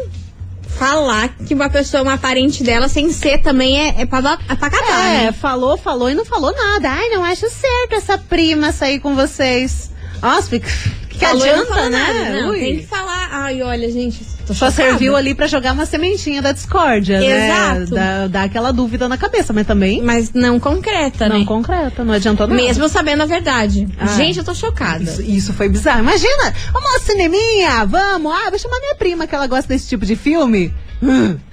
falar 0.77 1.29
que 1.45 1.53
uma 1.53 1.69
pessoa 1.69 1.99
é 1.99 2.03
uma 2.03 2.17
parente 2.17 2.63
dela 2.63 2.87
sem 2.87 3.11
ser 3.11 3.39
também 3.41 3.79
é, 3.79 4.01
é 4.01 4.05
pra, 4.05 4.19
é 4.49 4.55
pra 4.55 4.69
catar, 4.69 5.07
É, 5.13 5.25
né? 5.25 5.31
falou, 5.31 5.77
falou 5.77 6.09
e 6.09 6.13
não 6.13 6.25
falou 6.25 6.51
nada. 6.51 6.89
Ai, 6.89 7.09
não 7.09 7.23
acho 7.23 7.49
certo 7.49 7.93
essa 7.93 8.17
prima 8.17 8.71
sair 8.71 8.99
com 8.99 9.15
vocês. 9.15 9.91
Nossa, 10.21 10.49
fica, 10.49 10.67
que 11.09 11.19
Falou 11.19 11.45
não 11.45 11.51
adianta, 11.53 11.89
né? 11.89 11.97
nada. 11.99 12.41
Não, 12.41 12.49
Ui. 12.51 12.59
tem 12.59 12.77
que 12.79 12.87
falar. 12.87 13.29
Ai, 13.31 13.61
olha, 13.61 13.91
gente, 13.91 14.25
Só 14.47 14.53
chocada. 14.53 14.71
serviu 14.71 15.15
ali 15.15 15.33
pra 15.33 15.47
jogar 15.47 15.73
uma 15.73 15.85
sementinha 15.85 16.41
da 16.41 16.51
discórdia, 16.51 17.23
Exato. 17.23 17.79
né? 17.79 17.85
Dá, 17.91 18.27
dá 18.27 18.43
aquela 18.43 18.71
dúvida 18.71 19.07
na 19.07 19.17
cabeça, 19.17 19.53
mas 19.53 19.65
também 19.65 20.01
Mas 20.01 20.33
não 20.33 20.59
concreta, 20.59 21.29
não 21.29 21.39
né? 21.39 21.45
concreta, 21.45 22.03
não 22.03 22.13
adiantou 22.13 22.47
nada. 22.47 22.61
Mesmo 22.61 22.87
sabendo 22.89 23.23
a 23.23 23.25
verdade. 23.25 23.87
Ah. 23.97 24.07
Gente, 24.07 24.39
eu 24.39 24.43
tô 24.43 24.53
chocada. 24.53 25.03
Isso, 25.03 25.21
isso 25.21 25.53
foi 25.53 25.69
bizarro. 25.69 25.99
Imagina, 26.01 26.53
vamos 26.73 26.93
ao 26.93 26.99
cineminha, 27.01 27.85
vamos. 27.85 28.33
Ah, 28.33 28.49
vou 28.49 28.59
chamar 28.59 28.79
minha 28.79 28.95
prima 28.95 29.25
que 29.27 29.33
ela 29.35 29.47
gosta 29.47 29.67
desse 29.67 29.87
tipo 29.87 30.05
de 30.05 30.15
filme. 30.15 30.73
Hum. 31.01 31.37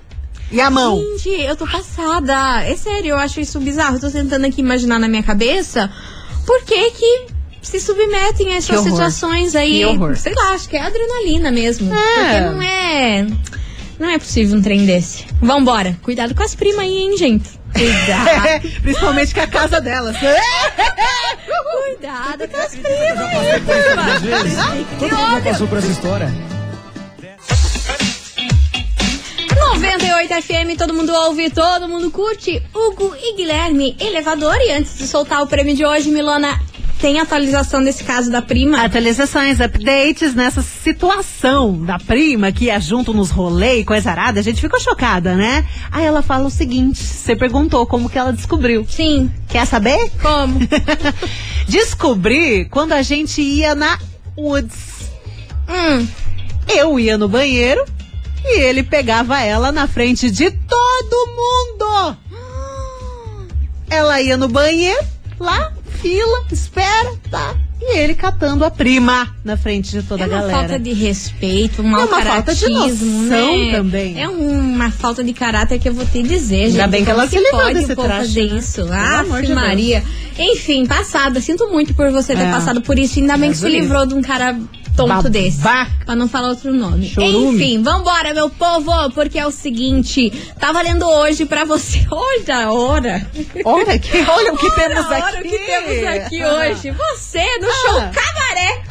E 0.53 0.61
a 0.61 0.69
mão? 0.69 1.01
Gente, 1.17 1.43
eu 1.47 1.55
tô 1.55 1.65
passada. 1.65 2.65
É 2.65 2.75
sério, 2.75 3.11
eu 3.11 3.17
acho 3.17 3.41
isso 3.41 3.61
bizarro. 3.61 3.95
Eu 3.95 4.01
tô 4.01 4.11
tentando 4.11 4.45
aqui 4.47 4.61
imaginar 4.61 4.99
na 4.99 5.07
minha 5.07 5.23
cabeça 5.23 5.89
por 6.45 6.65
que 6.65 6.91
que 6.91 7.27
se 7.63 7.81
submetem 7.81 8.55
a 8.55 8.57
essas 8.57 8.81
situações 8.81 9.55
aí. 9.55 9.85
Sei 10.17 10.35
lá, 10.35 10.51
acho 10.51 10.69
que 10.69 10.77
é 10.77 10.81
adrenalina 10.81 11.51
mesmo. 11.51 11.95
É. 11.95 12.15
Porque 12.15 12.41
não 12.41 12.63
é. 12.63 13.27
Não 13.99 14.09
é 14.09 14.19
possível 14.19 14.59
um 14.59 14.63
trem 14.63 14.87
desse. 14.87 15.27
Vambora. 15.43 15.97
Cuidado 16.03 16.35
com 16.35 16.43
as 16.43 16.55
primas 16.55 16.81
aí, 16.81 16.97
hein, 16.97 17.17
gente? 17.19 17.51
Cuidado. 17.75 18.63
Principalmente 18.83 19.35
com 19.35 19.41
a 19.41 19.47
casa 19.47 19.81
delas. 19.81 20.17
Cuidado 21.85 22.49
com 22.49 22.57
as 22.57 22.75
primas. 22.77 23.19
Todo 24.99 25.17
mundo 25.17 25.43
passou 25.43 25.69
por 25.69 25.79
essa 25.79 25.89
história. 25.89 26.33
98 29.55 30.43
FM, 30.43 30.79
todo 30.79 30.95
mundo 30.95 31.13
ouve, 31.13 31.51
todo 31.51 31.87
mundo 31.87 32.11
curte. 32.11 32.63
Hugo 32.75 33.15
e 33.15 33.37
Guilherme, 33.37 33.97
elevador. 34.01 34.57
E 34.61 34.73
antes 34.73 34.97
de 34.97 35.07
soltar 35.07 35.43
o 35.43 35.47
prêmio 35.47 35.77
de 35.77 35.85
hoje, 35.85 36.11
Milona, 36.11 36.59
tem 37.01 37.19
atualização 37.19 37.83
desse 37.83 38.05
caso 38.05 38.31
da 38.31 38.43
prima? 38.43 38.83
Atualizações, 38.85 39.59
updates 39.59 40.35
nessa 40.35 40.61
situação 40.61 41.83
da 41.83 41.99
prima 41.99 42.53
que 42.53 42.67
ia 42.67 42.79
junto 42.79 43.15
nos 43.15 43.31
rolês 43.31 43.81
e 43.81 43.85
coisa 43.85 44.11
arada, 44.11 44.39
a 44.39 44.43
gente 44.43 44.61
ficou 44.61 44.79
chocada, 44.79 45.35
né? 45.35 45.67
Aí 45.91 46.05
ela 46.05 46.21
fala 46.21 46.47
o 46.47 46.51
seguinte: 46.51 47.03
você 47.03 47.35
perguntou 47.35 47.87
como 47.87 48.11
que 48.11 48.19
ela 48.19 48.33
descobriu. 48.33 48.87
Sim. 48.87 49.31
Quer 49.49 49.67
saber? 49.67 50.11
Como? 50.21 50.61
Descobri 51.67 52.67
quando 52.67 52.93
a 52.93 53.03
gente 53.03 53.41
ia 53.41 53.75
na 53.75 53.99
Woods. 54.37 55.11
hum. 55.69 56.07
Eu 56.69 57.01
ia 57.01 57.17
no 57.17 57.29
banheiro 57.29 57.85
e 58.45 58.61
ele 58.61 58.83
pegava 58.83 59.41
ela 59.41 59.73
na 59.73 59.89
frente 59.89 60.31
de 60.31 60.51
todo 60.51 61.27
mundo. 61.35 62.17
Ela 63.91 64.21
ia 64.21 64.37
no 64.37 64.47
banheiro, 64.47 65.05
lá, 65.41 65.73
fila, 66.01 66.45
espera, 66.51 67.13
tá? 67.31 67.55
E 67.83 67.99
ele 67.99 68.15
catando 68.15 68.63
a 68.65 68.71
prima 68.71 69.35
na 69.43 69.57
frente 69.57 69.91
de 69.91 70.03
toda 70.03 70.23
É 70.23 70.25
a 70.25 70.29
uma 70.29 70.37
galera. 70.41 70.59
falta 70.59 70.79
de 70.79 70.93
respeito, 70.93 71.81
um 71.83 71.97
É 71.97 72.05
uma 72.05 72.23
falta 72.23 72.55
de 72.55 72.67
caratismo, 72.67 73.23
noção 73.23 73.57
né? 73.59 73.73
também. 73.73 74.21
É 74.23 74.29
uma 74.29 74.91
falta 74.91 75.25
de 75.25 75.33
caráter 75.33 75.79
que 75.79 75.89
eu 75.89 75.95
vou 75.95 76.05
te 76.05 76.23
dizer, 76.23 76.67
gente. 76.67 76.73
Ainda 76.73 76.87
bem 76.89 77.05
que 77.05 77.11
ela 77.11 77.27
se 77.27 77.37
livrou 77.39 77.61
pode 77.63 77.75
desse 77.75 77.95
traste, 77.97 78.27
fazer 78.35 78.51
né? 78.53 78.59
isso? 78.59 78.75
Pelo 78.83 78.93
Ah, 78.93 79.23
de 79.41 79.47
Deus. 79.47 79.49
Maria. 79.55 80.05
Enfim, 80.39 80.85
passada. 80.87 81.41
Sinto 81.41 81.69
muito 81.69 81.95
por 81.95 82.11
você 82.11 82.35
ter 82.35 82.43
É. 82.43 82.51
passado 82.51 82.83
por 82.83 82.99
isso. 82.99 83.19
Ainda 83.19 83.39
bem 83.39 83.51
que 83.51 83.59
Deus 83.59 83.73
se 83.73 83.81
livrou 83.81 84.05
de 84.05 84.15
um 84.15 84.21
cara 84.21 84.59
tonto 85.03 85.09
Babaca. 85.09 85.31
desse. 85.31 85.61
Pra 85.61 86.17
não 86.17 86.29
falar 86.29 86.49
outro 86.49 86.73
nome. 86.73 87.09
Chorume. 87.09 87.55
Enfim, 87.57 87.83
vambora, 87.83 88.35
meu 88.35 88.51
povo, 88.51 88.93
porque 89.15 89.39
é 89.39 89.47
o 89.47 89.51
seguinte, 89.51 90.31
tá 90.59 90.73
valendo 90.73 91.07
hoje 91.07 91.45
pra 91.47 91.65
você. 91.65 92.05
Olha 92.11 92.67
a 92.67 92.73
hora. 92.73 93.27
Olha, 93.65 93.99
que, 93.99 94.19
olha 94.23 94.53
o 94.53 94.57
que 94.57 94.67
Olha 94.67 94.75
temos 94.75 95.07
a 95.07 95.09
hora 95.09 95.39
aqui. 95.39 95.49
que 95.49 95.59
temos 95.59 96.07
aqui 96.07 96.43
Ah. 96.43 96.55
hoje. 96.55 96.91
Você 96.91 97.45
no 97.59 97.67
show 97.71 97.99
Ah. 98.01 98.11
Cabaré. 98.13 98.83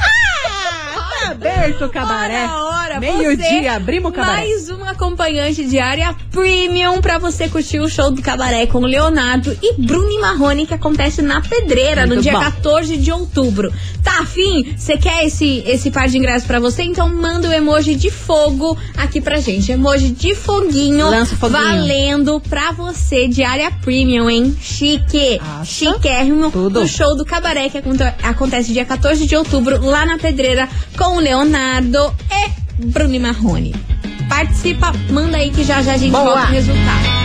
Aberto 1.31 1.85
o 1.85 1.89
cabaré. 1.89 2.45
Ora, 2.45 2.95
ora, 2.95 2.99
Meio-dia, 2.99 3.75
abrimos 3.75 4.11
o 4.11 4.13
cabaré. 4.13 4.41
Mais 4.47 4.69
um 4.69 4.83
acompanhante 4.83 5.63
diária 5.65 6.15
premium 6.31 6.99
pra 7.01 7.17
você 7.17 7.47
curtir 7.47 7.79
o 7.79 7.87
show 7.89 8.09
do 8.11 8.21
cabaré 8.21 8.65
com 8.65 8.79
Leonardo 8.79 9.55
e 9.61 9.73
Bruno 9.81 10.09
e 10.11 10.19
Marrone, 10.19 10.65
que 10.65 10.73
acontece 10.73 11.21
na 11.21 11.41
Pedreira, 11.41 12.03
no 12.05 12.15
Muito 12.15 12.23
dia 12.23 12.33
bom. 12.33 12.39
14 12.39 12.97
de 12.97 13.11
outubro. 13.11 13.71
Tá 14.03 14.19
afim? 14.21 14.73
Você 14.77 14.97
quer 14.97 15.25
esse, 15.25 15.63
esse 15.67 15.91
par 15.91 16.07
de 16.07 16.17
ingressos 16.17 16.47
pra 16.47 16.59
você? 16.59 16.83
Então 16.83 17.07
manda 17.09 17.47
o 17.47 17.53
emoji 17.53 17.95
de 17.95 18.09
fogo 18.09 18.77
aqui 18.97 19.21
pra 19.21 19.39
gente. 19.39 19.71
Emoji 19.71 20.09
de 20.09 20.33
foguinho. 20.35 21.09
Lança 21.09 21.35
o 21.35 21.37
foguinho. 21.37 21.59
Valendo 21.61 22.41
pra 22.49 22.71
você, 22.71 23.27
diária 23.27 23.71
premium, 23.83 24.29
hein? 24.29 24.55
Chique. 24.59 25.39
Acha? 25.59 25.65
Chiquérrimo. 25.93 26.49
Tudo. 26.51 26.81
Do 26.81 26.87
show 26.87 27.15
do 27.15 27.23
cabaré 27.25 27.69
que 27.69 27.77
aconte- 27.77 28.03
acontece 28.23 28.73
dia 28.73 28.85
14 28.85 29.25
de 29.27 29.35
outubro 29.35 29.83
lá 29.85 30.05
na 30.05 30.17
Pedreira 30.17 30.67
com 30.97 31.17
o 31.17 31.18
Leonardo 31.19 32.13
e 32.31 32.85
Bruno 32.85 33.13
e 33.13 33.19
Marrone. 33.19 33.75
Participa, 34.27 34.93
manda 35.09 35.37
aí 35.37 35.51
que 35.51 35.63
já 35.63 35.81
já 35.81 35.93
a 35.93 35.97
gente 35.97 36.11
Boa. 36.11 36.23
volta 36.23 36.47
o 36.47 36.51
resultado. 36.51 37.18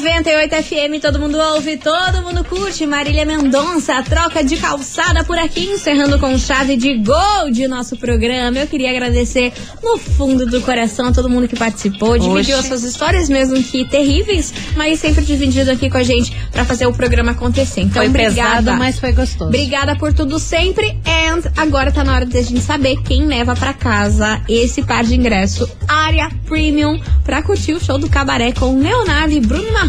98 0.00 0.54
FM, 0.62 1.00
todo 1.00 1.18
mundo 1.18 1.38
ouve, 1.38 1.78
todo 1.78 2.22
mundo 2.22 2.44
curte. 2.44 2.84
Marília 2.84 3.24
Mendonça, 3.24 4.02
troca 4.02 4.44
de 4.44 4.58
calçada 4.58 5.24
por 5.24 5.38
aqui, 5.38 5.64
encerrando 5.70 6.18
com 6.18 6.36
chave 6.36 6.76
de 6.76 6.98
gol 6.98 7.50
de 7.50 7.66
nosso 7.66 7.96
programa. 7.96 8.58
Eu 8.58 8.66
queria 8.66 8.90
agradecer 8.90 9.54
no 9.82 9.96
fundo 9.96 10.44
do 10.44 10.60
coração 10.60 11.06
a 11.06 11.12
todo 11.12 11.30
mundo 11.30 11.48
que 11.48 11.56
participou, 11.56 12.18
dividiu 12.18 12.56
Oxe. 12.58 12.60
as 12.60 12.66
suas 12.66 12.82
histórias, 12.84 13.30
mesmo 13.30 13.60
que 13.62 13.86
terríveis, 13.86 14.52
mas 14.76 15.00
sempre 15.00 15.24
dividido 15.24 15.70
aqui 15.70 15.88
com 15.88 15.96
a 15.96 16.02
gente 16.02 16.30
pra 16.52 16.64
fazer 16.66 16.86
o 16.86 16.92
programa 16.92 17.32
acontecer. 17.32 17.80
Então, 17.80 18.02
Foi 18.02 18.08
obrigada. 18.08 18.56
pesado, 18.58 18.78
mas 18.78 18.98
foi 18.98 19.12
gostoso. 19.12 19.48
Obrigada 19.48 19.96
por 19.96 20.12
tudo 20.12 20.38
sempre. 20.38 20.90
And 21.06 21.40
agora 21.56 21.90
tá 21.90 22.04
na 22.04 22.14
hora 22.14 22.26
de 22.26 22.36
a 22.36 22.42
gente 22.42 22.60
saber 22.60 22.96
quem 23.02 23.24
leva 23.26 23.54
pra 23.56 23.72
casa 23.72 24.42
esse 24.46 24.82
par 24.82 25.04
de 25.04 25.14
ingresso 25.14 25.66
área 25.88 26.28
premium 26.46 27.00
pra 27.24 27.42
curtir 27.42 27.72
o 27.72 27.80
show 27.80 27.96
do 27.98 28.10
cabaré 28.10 28.52
com 28.52 28.78
Leonardo 28.78 29.32
e 29.32 29.40
Bruno 29.40 29.72
Marrone, 29.72 29.85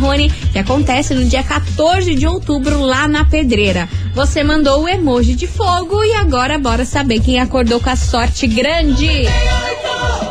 que 0.51 0.59
acontece 0.59 1.13
no 1.15 1.25
dia 1.25 1.43
14 1.43 2.13
de 2.13 2.27
outubro 2.27 2.81
lá 2.81 3.07
na 3.07 3.25
Pedreira. 3.25 3.89
Você 4.13 4.43
mandou 4.43 4.83
o 4.83 4.87
emoji 4.87 5.33
de 5.33 5.47
fogo 5.47 6.03
e 6.03 6.13
agora 6.13 6.59
bora 6.59 6.85
saber 6.85 7.19
quem 7.19 7.39
acordou 7.39 7.79
com 7.79 7.89
a 7.89 7.95
sorte 7.95 8.45
grande. 8.45 9.07
Conta, 9.07 9.87
Milona, 9.87 10.26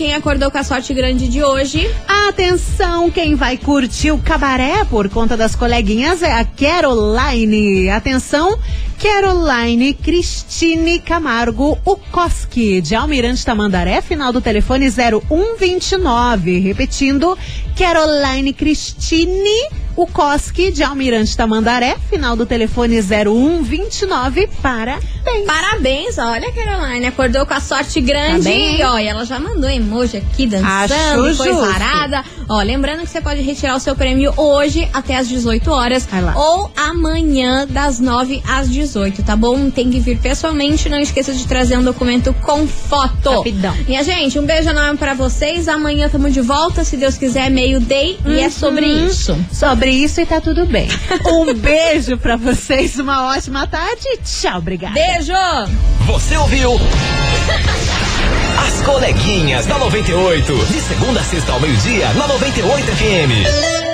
quem 0.00 0.14
acordou 0.14 0.50
com 0.50 0.56
a 0.56 0.64
sorte 0.64 0.94
grande 0.94 1.28
de 1.28 1.44
hoje? 1.44 1.86
Atenção, 2.26 3.10
quem 3.10 3.34
vai 3.34 3.58
curtir 3.58 4.10
o 4.10 4.16
cabaré 4.16 4.82
por 4.86 5.10
conta 5.10 5.36
das 5.36 5.54
coleguinhas 5.54 6.22
é 6.22 6.32
a 6.32 6.42
Caroline. 6.42 7.90
Atenção, 7.90 8.58
Caroline 8.98 9.92
Cristine 9.92 11.00
Camargo 11.00 11.78
Ukoski, 11.84 12.80
de 12.80 12.94
Almirante 12.94 13.44
Tamandaré, 13.44 14.00
final 14.00 14.32
do 14.32 14.40
telefone 14.40 14.90
0129. 14.90 16.60
Repetindo, 16.60 17.36
Caroline 17.76 18.54
Cristine 18.54 19.68
Ukoski, 19.96 20.70
de 20.70 20.82
Almirante 20.82 21.36
Tamandaré, 21.36 21.96
final 22.08 22.36
do 22.36 22.46
telefone 22.46 23.00
0129. 23.02 24.48
Parabéns. 24.62 25.04
Parabéns, 25.46 26.18
olha, 26.18 26.50
Caroline, 26.52 27.06
acordou 27.06 27.44
com 27.46 27.54
a 27.54 27.60
sorte 27.60 28.00
grande. 28.00 28.44
Tá? 28.44 28.50
E, 28.50 28.76
e 28.78 29.06
ela 29.08 29.24
já 29.24 29.38
mandou 29.38 29.68
emoji 29.68 30.16
aqui 30.18 30.46
dançando, 30.46 31.26
Acho 31.26 31.36
coisa 31.36 31.44
justo. 31.44 31.64
arada. 31.64 32.24
Ó, 32.48 32.60
lembrando 32.62 33.00
que 33.02 33.10
você 33.10 33.20
pode 33.20 33.40
retirar 33.42 33.76
o 33.76 33.80
seu 33.80 33.94
prêmio 33.94 34.32
hoje 34.36 34.88
até 34.92 35.16
às 35.16 35.28
18 35.28 35.70
horas 35.70 36.08
ou 36.34 36.70
amanhã 36.76 37.66
das 37.68 38.00
9 38.00 38.42
às 38.48 38.68
18, 38.70 39.22
tá 39.22 39.36
bom? 39.36 39.70
Tem 39.70 39.88
que 39.90 40.00
vir 40.00 40.18
pessoalmente, 40.18 40.88
não 40.88 40.98
esqueça 40.98 41.32
de 41.32 41.46
trazer 41.46 41.76
um 41.78 41.82
documento 41.82 42.34
com 42.42 42.66
foto. 42.66 43.30
Rapidão. 43.30 43.74
Minha 43.86 44.02
gente, 44.02 44.38
um 44.38 44.44
beijo 44.46 44.68
enorme 44.70 44.98
pra 44.98 45.14
vocês. 45.14 45.68
Amanhã 45.68 46.08
tamo 46.08 46.28
de 46.30 46.40
volta, 46.40 46.82
se 46.84 46.96
Deus 46.96 47.16
quiser, 47.16 47.50
meio-day. 47.50 48.18
E 48.26 48.40
é 48.40 48.50
sobre 48.50 48.86
Uhum. 48.86 49.06
isso. 49.06 49.36
Sobre 49.52 49.79
isso 49.88 50.20
e 50.20 50.26
tá 50.26 50.40
tudo 50.40 50.66
bem. 50.66 50.88
Um 51.24 51.54
beijo 51.54 52.16
pra 52.18 52.36
vocês, 52.36 52.98
uma 52.98 53.34
ótima 53.34 53.66
tarde. 53.66 54.04
Tchau, 54.24 54.58
obrigada. 54.58 54.94
Beijo! 54.94 55.32
Você 56.06 56.36
ouviu? 56.36 56.72
As 58.66 58.82
coleguinhas 58.82 59.66
da 59.66 59.78
98. 59.78 60.52
De 60.66 60.80
segunda 60.80 61.20
a 61.20 61.24
sexta 61.24 61.52
ao 61.52 61.60
meio-dia, 61.60 62.12
na 62.14 62.26
98 62.26 62.86
FM. 62.86 63.89